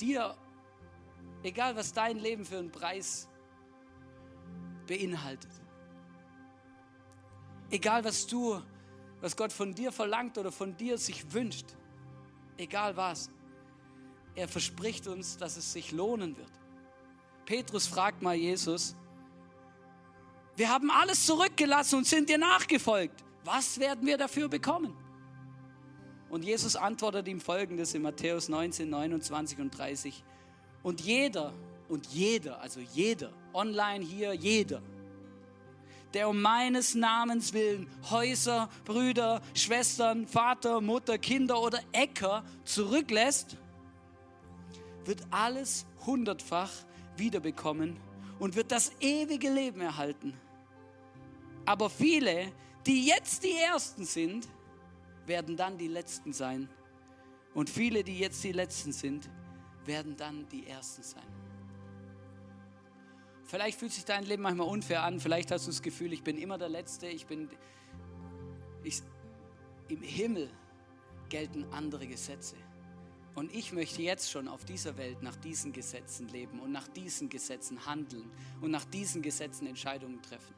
dir, 0.00 0.34
egal 1.42 1.76
was 1.76 1.92
dein 1.92 2.18
Leben 2.18 2.44
für 2.44 2.58
einen 2.58 2.70
Preis 2.70 3.28
beinhaltet, 4.86 5.50
egal 7.70 8.04
was 8.04 8.26
du, 8.26 8.62
was 9.20 9.36
Gott 9.36 9.52
von 9.52 9.74
dir 9.74 9.92
verlangt 9.92 10.38
oder 10.38 10.50
von 10.50 10.76
dir 10.76 10.98
sich 10.98 11.32
wünscht, 11.32 11.66
egal 12.56 12.96
was, 12.96 13.30
er 14.34 14.48
verspricht 14.48 15.06
uns, 15.06 15.36
dass 15.36 15.56
es 15.56 15.72
sich 15.72 15.92
lohnen 15.92 16.36
wird. 16.36 16.50
Petrus 17.44 17.86
fragt 17.86 18.22
mal 18.22 18.34
Jesus, 18.34 18.96
wir 20.56 20.68
haben 20.68 20.90
alles 20.90 21.26
zurückgelassen 21.26 21.96
und 21.96 22.06
sind 22.06 22.28
dir 22.28 22.38
nachgefolgt. 22.38 23.24
Was 23.44 23.78
werden 23.78 24.06
wir 24.06 24.18
dafür 24.18 24.48
bekommen? 24.48 24.96
Und 26.32 26.46
Jesus 26.46 26.76
antwortet 26.76 27.28
ihm 27.28 27.42
folgendes 27.42 27.92
in 27.92 28.00
Matthäus 28.00 28.48
19, 28.48 28.88
29 28.88 29.58
und 29.58 29.76
30. 29.76 30.24
Und 30.82 31.02
jeder, 31.02 31.52
und 31.90 32.06
jeder, 32.06 32.58
also 32.62 32.80
jeder, 32.80 33.30
online 33.52 34.02
hier, 34.02 34.32
jeder, 34.32 34.80
der 36.14 36.30
um 36.30 36.40
meines 36.40 36.94
Namens 36.94 37.52
willen 37.52 37.86
Häuser, 38.08 38.70
Brüder, 38.86 39.42
Schwestern, 39.52 40.26
Vater, 40.26 40.80
Mutter, 40.80 41.18
Kinder 41.18 41.60
oder 41.60 41.80
Äcker 41.92 42.46
zurücklässt, 42.64 43.58
wird 45.04 45.20
alles 45.30 45.84
hundertfach 46.06 46.70
wiederbekommen 47.18 47.98
und 48.38 48.56
wird 48.56 48.72
das 48.72 48.90
ewige 49.00 49.50
Leben 49.50 49.82
erhalten. 49.82 50.32
Aber 51.66 51.90
viele, 51.90 52.50
die 52.86 53.04
jetzt 53.04 53.44
die 53.44 53.54
Ersten 53.54 54.06
sind, 54.06 54.48
werden 55.26 55.56
dann 55.56 55.78
die 55.78 55.88
Letzten 55.88 56.32
sein. 56.32 56.68
Und 57.54 57.70
viele, 57.70 58.02
die 58.02 58.18
jetzt 58.18 58.42
die 58.44 58.52
Letzten 58.52 58.92
sind, 58.92 59.28
werden 59.84 60.16
dann 60.16 60.48
die 60.48 60.66
Ersten 60.66 61.02
sein. 61.02 61.22
Vielleicht 63.44 63.78
fühlt 63.78 63.92
sich 63.92 64.04
dein 64.04 64.24
Leben 64.24 64.42
manchmal 64.42 64.68
unfair 64.68 65.02
an. 65.02 65.20
Vielleicht 65.20 65.50
hast 65.50 65.66
du 65.66 65.70
das 65.70 65.82
Gefühl, 65.82 66.12
ich 66.12 66.22
bin 66.22 66.38
immer 66.38 66.56
der 66.56 66.68
Letzte. 66.68 67.06
Ich 67.08 67.26
bin. 67.26 67.50
Ich, 68.82 69.02
Im 69.88 70.02
Himmel 70.02 70.50
gelten 71.28 71.64
andere 71.72 72.06
Gesetze. 72.06 72.56
Und 73.34 73.54
ich 73.54 73.72
möchte 73.72 74.02
jetzt 74.02 74.30
schon 74.30 74.48
auf 74.48 74.64
dieser 74.64 74.96
Welt 74.96 75.22
nach 75.22 75.36
diesen 75.36 75.72
Gesetzen 75.72 76.28
leben 76.28 76.60
und 76.60 76.72
nach 76.72 76.88
diesen 76.88 77.28
Gesetzen 77.28 77.86
handeln 77.86 78.30
und 78.60 78.70
nach 78.70 78.84
diesen 78.84 79.22
Gesetzen 79.22 79.66
Entscheidungen 79.66 80.20
treffen. 80.20 80.54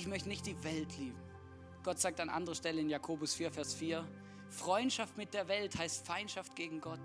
Ich 0.00 0.06
möchte 0.06 0.30
nicht 0.30 0.46
die 0.46 0.64
Welt 0.64 0.96
lieben. 0.96 1.20
Gott 1.82 1.98
sagt 1.98 2.20
an 2.20 2.30
anderer 2.30 2.54
Stelle 2.54 2.80
in 2.80 2.88
Jakobus 2.88 3.34
4, 3.34 3.50
Vers 3.50 3.74
4, 3.74 4.06
Freundschaft 4.48 5.18
mit 5.18 5.34
der 5.34 5.46
Welt 5.46 5.76
heißt 5.78 6.06
Feindschaft 6.06 6.56
gegen 6.56 6.80
Gott. 6.80 7.00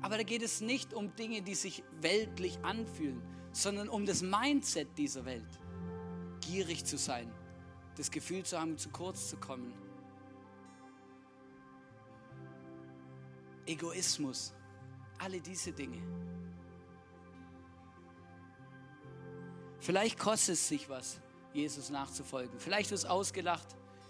Aber 0.00 0.16
da 0.16 0.22
geht 0.22 0.42
es 0.42 0.60
nicht 0.60 0.94
um 0.94 1.14
Dinge, 1.16 1.42
die 1.42 1.56
sich 1.56 1.82
weltlich 2.00 2.56
anfühlen, 2.62 3.20
sondern 3.50 3.88
um 3.88 4.06
das 4.06 4.22
Mindset 4.22 4.96
dieser 4.96 5.24
Welt. 5.24 5.58
Gierig 6.40 6.84
zu 6.84 6.96
sein, 6.96 7.32
das 7.96 8.12
Gefühl 8.12 8.44
zu 8.44 8.60
haben, 8.60 8.78
zu 8.78 8.90
kurz 8.90 9.30
zu 9.30 9.36
kommen. 9.36 9.74
Egoismus, 13.66 14.54
alle 15.18 15.40
diese 15.40 15.72
Dinge. 15.72 16.00
Vielleicht 19.80 20.16
kostet 20.16 20.54
es 20.54 20.68
sich 20.68 20.88
was, 20.88 21.20
Jesus 21.58 21.90
nachzufolgen. 21.90 22.58
Vielleicht 22.58 22.90
wird 22.90 23.00
es 23.00 23.04
ausgelacht. 23.04 23.66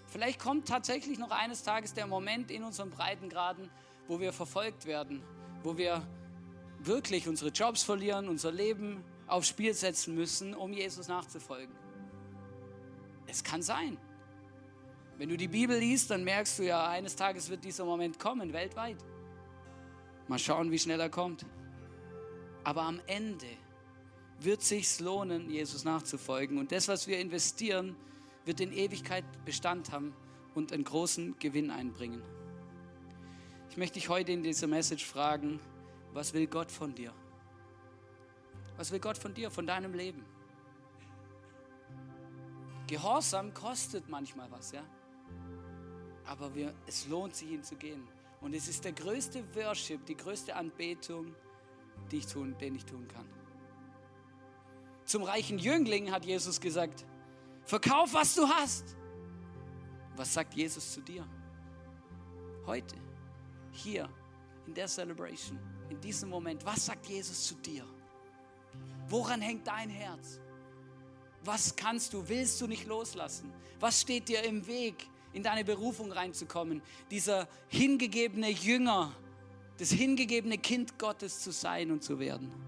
Vielleicht 0.07 0.39
kommt 0.39 0.69
tatsächlich 0.69 1.19
noch 1.19 1.31
eines 1.31 1.63
Tages 1.63 1.95
der 1.95 2.07
Moment 2.07 2.51
in 2.51 2.63
unseren 2.63 2.91
Breitengraden, 2.91 3.71
wo 4.07 4.21
wir 4.21 4.33
verfolgt 4.33 4.87
werden, 4.87 5.23
wo 5.63 5.77
wir 5.77 6.07
wirklich 6.79 7.29
unsere 7.29 7.51
Jobs 7.51 7.83
verlieren, 7.83 8.29
unser 8.29 8.53
Leben 8.53 9.05
aufs 9.27 9.49
Spiel 9.49 9.75
setzen 9.75 10.15
müssen, 10.15 10.55
um 10.55 10.73
Jesus 10.73 11.09
nachzufolgen. 11.09 11.75
Es 13.27 13.45
kann 13.45 13.63
sein. 13.63 13.99
Wenn 15.19 15.29
du 15.29 15.37
die 15.37 15.49
Bibel 15.49 15.77
liest, 15.77 16.11
dann 16.11 16.25
merkst 16.25 16.61
du 16.61 16.63
ja, 16.65 16.89
eines 16.89 17.17
Tages 17.17 17.51
wird 17.51 17.65
dieser 17.65 17.85
Moment 17.85 18.19
kommen, 18.19 18.53
weltweit. 18.53 18.97
Mal 20.29 20.39
schauen, 20.39 20.71
wie 20.71 20.79
schnell 20.79 21.01
er 21.01 21.11
kommt. 21.11 21.45
Aber 22.65 22.83
am 22.83 23.01
Ende 23.07 23.47
wird 24.41 24.63
sich 24.63 25.01
lohnen, 25.01 25.51
Jesus 25.51 25.85
nachzufolgen. 25.85 26.59
Und 26.59 26.73
das, 26.73 26.89
was 26.89 27.07
wir 27.07 27.19
investieren, 27.19 27.97
wird 28.45 28.61
in 28.61 28.73
Ewigkeit 28.73 29.25
Bestand 29.45 29.91
haben 29.93 30.15
und 30.55 30.73
einen 30.73 30.85
großen 30.85 31.39
Gewinn 31.39 31.71
einbringen. 31.71 32.23
Ich 33.71 33.77
möchte 33.77 33.95
dich 33.95 34.09
heute 34.09 34.33
in 34.33 34.43
dieser 34.43 34.67
Message 34.67 35.05
fragen, 35.05 35.61
was 36.13 36.33
will 36.33 36.47
Gott 36.47 36.71
von 36.71 36.95
dir? 36.95 37.13
Was 38.77 38.91
will 38.91 39.01
Gott 39.01 39.19
von 39.19 39.35
dir, 39.35 39.51
von 39.51 39.67
deinem 39.67 39.93
Leben? 39.93 40.25
Gehorsam 42.87 43.53
kostet 43.53 44.09
manchmal 44.09 44.51
was, 44.51 44.73
ja? 44.73 44.83
Aber 46.25 46.55
wir, 46.55 46.75
es 46.87 47.07
lohnt 47.09 47.35
sich, 47.35 47.51
ihn 47.51 47.63
zu 47.63 47.77
gehen. 47.77 48.07
Und 48.41 48.55
es 48.55 48.69
ist 48.69 48.85
der 48.85 48.93
größte 48.93 49.45
Worship, 49.55 50.07
die 50.07 50.17
größte 50.17 50.55
Anbetung, 50.55 51.35
die 52.11 52.19
ich 52.19 52.27
tun, 52.27 52.57
den 52.59 52.77
ich 52.77 52.85
tun 52.85 53.07
kann. 53.09 53.27
Zum 55.09 55.23
reichen 55.23 55.59
Jüngling 55.59 56.11
hat 56.13 56.27
Jesus 56.27 56.61
gesagt, 56.61 57.07
verkauf, 57.65 58.13
was 58.13 58.35
du 58.35 58.47
hast. 58.47 58.95
Was 60.17 60.35
sagt 60.35 60.53
Jesus 60.53 60.93
zu 60.93 61.01
dir? 61.01 61.27
Heute, 62.67 62.95
hier, 63.73 64.07
in 64.67 64.75
der 64.75 64.87
Celebration, 64.87 65.59
in 65.89 65.99
diesem 65.99 66.29
Moment, 66.29 66.63
was 66.67 66.85
sagt 66.85 67.07
Jesus 67.07 67.47
zu 67.47 67.55
dir? 67.55 67.87
Woran 69.09 69.41
hängt 69.41 69.67
dein 69.67 69.89
Herz? 69.89 70.41
Was 71.43 71.75
kannst 71.75 72.13
du, 72.13 72.29
willst 72.29 72.61
du 72.61 72.67
nicht 72.67 72.87
loslassen? 72.87 73.51
Was 73.81 74.03
steht 74.03 74.29
dir 74.29 74.45
im 74.45 74.67
Weg, 74.67 75.09
in 75.33 75.43
deine 75.43 75.65
Berufung 75.65 76.13
reinzukommen? 76.13 76.83
Dieser 77.11 77.49
hingegebene 77.69 78.51
Jünger, 78.51 79.15
das 79.79 79.89
hingegebene 79.89 80.59
Kind 80.59 80.99
Gottes 80.99 81.41
zu 81.41 81.51
sein 81.51 81.91
und 81.93 82.03
zu 82.03 82.19
werden. 82.19 82.68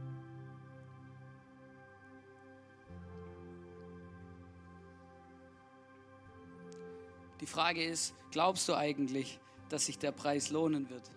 Die 7.41 7.47
Frage 7.47 7.83
ist, 7.83 8.15
glaubst 8.31 8.69
du 8.69 8.75
eigentlich, 8.75 9.41
dass 9.69 9.87
sich 9.87 9.99
der 9.99 10.13
Preis 10.13 10.51
lohnen 10.51 10.91
wird 10.91 11.11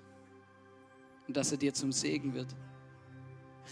und 1.27 1.35
dass 1.35 1.51
er 1.51 1.57
dir 1.57 1.73
zum 1.73 1.91
Segen 1.91 2.33
wird? 2.33 2.55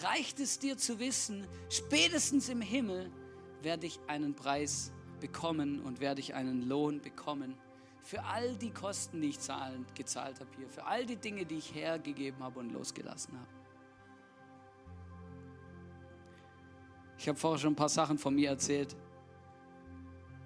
Reicht 0.03 0.39
es 0.39 0.59
dir 0.59 0.77
zu 0.77 0.99
wissen, 0.99 1.47
spätestens 1.69 2.49
im 2.49 2.61
Himmel 2.61 3.11
werde 3.61 3.87
ich 3.87 3.99
einen 4.07 4.35
Preis 4.35 4.91
bekommen 5.19 5.81
und 5.81 5.99
werde 5.99 6.19
ich 6.19 6.33
einen 6.33 6.67
Lohn 6.67 7.01
bekommen 7.01 7.55
für 8.03 8.23
all 8.23 8.55
die 8.55 8.71
Kosten, 8.71 9.21
die 9.21 9.29
ich 9.29 9.39
zahlen, 9.39 9.85
gezahlt 9.95 10.39
habe 10.39 10.49
hier, 10.57 10.67
für 10.67 10.85
all 10.85 11.05
die 11.05 11.15
Dinge, 11.15 11.45
die 11.45 11.57
ich 11.57 11.73
hergegeben 11.73 12.43
habe 12.43 12.59
und 12.59 12.71
losgelassen 12.71 13.37
habe. 13.37 13.49
Ich 17.17 17.27
habe 17.27 17.37
vorher 17.37 17.59
schon 17.59 17.73
ein 17.73 17.75
paar 17.75 17.89
Sachen 17.89 18.17
von 18.17 18.33
mir 18.33 18.49
erzählt. 18.49 18.95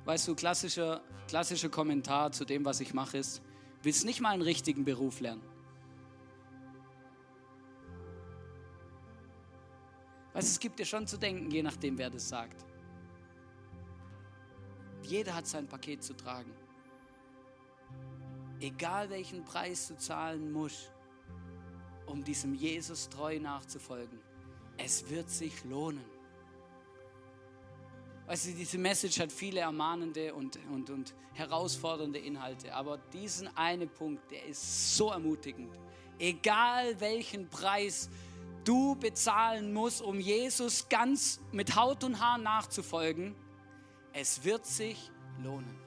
Weißt 0.06 0.28
du, 0.28 0.36
klassischer, 0.36 1.02
klassischer 1.28 1.70
Kommentar 1.70 2.32
zu 2.32 2.46
dem, 2.46 2.64
was 2.64 2.80
ich 2.80 2.94
mache, 2.94 3.18
ist, 3.18 3.42
willst 3.82 4.06
nicht 4.06 4.22
mal 4.22 4.30
einen 4.30 4.44
richtigen 4.44 4.86
Beruf 4.86 5.20
lernen. 5.20 5.42
Weißt 10.34 10.48
du, 10.48 10.52
es 10.52 10.60
gibt 10.60 10.80
dir 10.80 10.86
schon 10.86 11.08
zu 11.08 11.18
denken, 11.18 11.50
je 11.50 11.64
nachdem, 11.64 11.98
wer 11.98 12.10
das 12.10 12.30
sagt. 12.30 12.64
Jeder 15.02 15.34
hat 15.34 15.48
sein 15.48 15.68
Paket 15.68 16.04
zu 16.04 16.14
tragen. 16.14 16.52
Egal 18.60 19.10
welchen 19.10 19.44
Preis 19.44 19.88
du 19.88 19.98
zahlen 19.98 20.52
musst, 20.52 20.92
um 22.06 22.24
diesem 22.24 22.54
Jesus 22.54 23.10
treu 23.10 23.40
nachzufolgen, 23.40 24.20
es 24.78 25.10
wird 25.10 25.30
sich 25.30 25.64
lohnen. 25.64 26.15
Weißt 28.28 28.48
du, 28.48 28.52
diese 28.54 28.78
Message 28.80 29.20
hat 29.20 29.32
viele 29.32 29.60
ermahnende 29.60 30.34
und, 30.34 30.58
und, 30.72 30.90
und 30.90 31.14
herausfordernde 31.34 32.18
Inhalte, 32.18 32.74
aber 32.74 32.98
diesen 32.98 33.56
einen 33.56 33.88
Punkt, 33.88 34.32
der 34.32 34.46
ist 34.46 34.98
so 34.98 35.12
ermutigend. 35.12 35.78
Egal 36.18 37.00
welchen 37.00 37.48
Preis 37.50 38.10
du 38.64 38.96
bezahlen 38.96 39.74
musst, 39.74 40.02
um 40.02 40.20
Jesus 40.20 40.90
ganz 40.90 41.40
mit 41.52 41.76
Haut 41.76 42.04
und 42.04 42.20
Haar 42.20 42.40
nachzufolgen, 42.40 43.36
es 44.12 44.44
wird 44.44 44.66
sich 44.66 45.12
lohnen. 45.44 45.78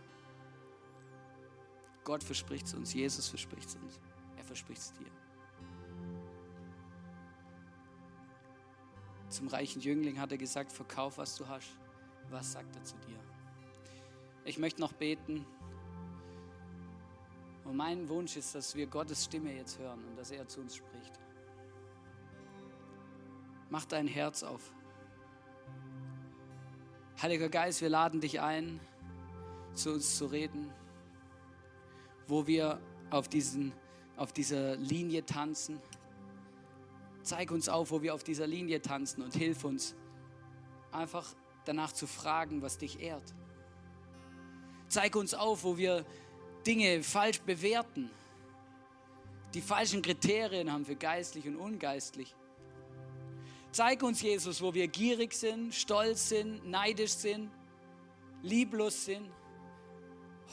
Gott 2.04 2.22
verspricht 2.22 2.66
es 2.66 2.74
uns, 2.74 2.94
Jesus 2.94 3.28
verspricht 3.28 3.68
es 3.68 3.74
uns, 3.76 4.00
er 4.36 4.44
verspricht 4.44 4.80
es 4.80 4.92
dir. 4.92 5.10
Zum 9.28 9.48
reichen 9.48 9.82
Jüngling 9.82 10.20
hat 10.20 10.30
er 10.30 10.38
gesagt, 10.38 10.72
verkauf, 10.72 11.18
was 11.18 11.34
du 11.36 11.46
hast. 11.48 11.68
Was 12.30 12.52
sagt 12.52 12.76
er 12.76 12.84
zu 12.84 12.96
dir? 13.06 13.18
Ich 14.44 14.58
möchte 14.58 14.80
noch 14.80 14.92
beten. 14.92 15.46
Und 17.64 17.76
mein 17.76 18.08
Wunsch 18.08 18.36
ist, 18.36 18.54
dass 18.54 18.74
wir 18.74 18.86
Gottes 18.86 19.24
Stimme 19.24 19.54
jetzt 19.54 19.78
hören 19.78 20.02
und 20.08 20.16
dass 20.16 20.30
er 20.30 20.46
zu 20.48 20.60
uns 20.60 20.76
spricht. 20.76 21.20
Mach 23.70 23.84
dein 23.84 24.06
Herz 24.06 24.42
auf. 24.42 24.72
Heiliger 27.20 27.48
Geist, 27.48 27.82
wir 27.82 27.90
laden 27.90 28.20
dich 28.20 28.40
ein, 28.40 28.80
zu 29.74 29.92
uns 29.92 30.16
zu 30.16 30.26
reden, 30.26 30.72
wo 32.26 32.46
wir 32.46 32.80
auf, 33.10 33.28
diesen, 33.28 33.72
auf 34.16 34.32
dieser 34.32 34.76
Linie 34.76 35.26
tanzen. 35.26 35.80
Zeig 37.22 37.50
uns 37.50 37.68
auf, 37.68 37.90
wo 37.90 38.02
wir 38.02 38.14
auf 38.14 38.22
dieser 38.22 38.46
Linie 38.46 38.80
tanzen 38.80 39.22
und 39.22 39.34
hilf 39.34 39.64
uns, 39.64 39.94
einfach 40.92 41.34
danach 41.64 41.92
zu 41.92 42.06
fragen, 42.06 42.62
was 42.62 42.78
dich 42.78 43.00
ehrt. 43.00 43.34
Zeig 44.88 45.16
uns 45.16 45.34
auf, 45.34 45.64
wo 45.64 45.76
wir 45.76 46.04
Dinge 46.66 47.02
falsch 47.02 47.40
bewerten, 47.40 48.10
die 49.54 49.60
falschen 49.60 50.02
Kriterien 50.02 50.72
haben 50.72 50.84
für 50.84 50.96
geistlich 50.96 51.46
und 51.46 51.56
ungeistlich. 51.56 52.34
Zeig 53.72 54.02
uns, 54.02 54.22
Jesus, 54.22 54.62
wo 54.62 54.72
wir 54.74 54.88
gierig 54.88 55.34
sind, 55.34 55.74
stolz 55.74 56.30
sind, 56.30 56.66
neidisch 56.68 57.12
sind, 57.12 57.50
lieblos 58.42 59.04
sind, 59.04 59.30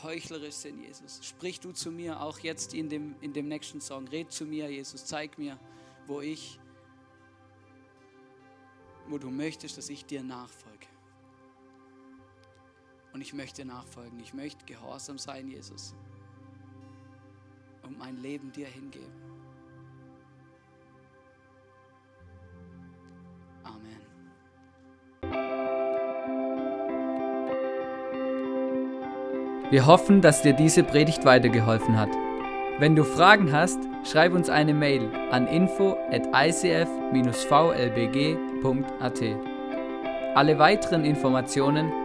heuchlerisch 0.04 0.56
sind, 0.56 0.82
Jesus. 0.82 1.26
Sprich 1.26 1.60
du 1.60 1.72
zu 1.72 1.92
mir 1.92 2.22
auch 2.22 2.40
jetzt 2.40 2.74
in 2.74 2.90
dem, 2.90 3.16
in 3.22 3.34
dem 3.34 3.48
nächsten 3.48 3.80
Song. 3.80 4.08
Red 4.08 4.32
zu 4.32 4.46
mir, 4.46 4.70
Jesus. 4.70 5.06
Zeig 5.06 5.38
mir, 5.38 5.60
wo 6.08 6.22
ich, 6.22 6.60
wo 9.08 9.18
du 9.18 9.30
möchtest, 9.30 9.78
dass 9.78 9.90
ich 9.90 10.06
dir 10.06 10.24
nachfolge. 10.24 10.88
Und 13.16 13.22
ich 13.22 13.34
möchte 13.34 13.64
nachfolgen. 13.64 14.20
Ich 14.20 14.34
möchte 14.34 14.66
gehorsam 14.66 15.18
sein, 15.18 15.48
Jesus. 15.48 15.96
Und 17.82 17.98
mein 17.98 18.22
Leben 18.22 18.52
dir 18.52 18.68
hingeben. 18.68 19.14
Amen. 23.64 24.02
Wir 29.70 29.86
hoffen, 29.86 30.22
dass 30.22 30.42
dir 30.42 30.52
diese 30.52 30.84
Predigt 30.84 31.24
weitergeholfen 31.24 31.98
hat. 31.98 32.10
Wenn 32.80 32.98
du 32.98 33.06
Fragen 33.06 33.54
hast, 33.54 33.80
schreib 34.04 34.34
uns 34.34 34.50
eine 34.50 34.74
Mail 34.74 35.10
an 35.32 35.48
info 35.48 35.96
at 36.12 36.28
icf-vlbg.at. 36.34 37.16
Alle 40.36 40.60
weiteren 40.60 41.06
Informationen 41.06 42.05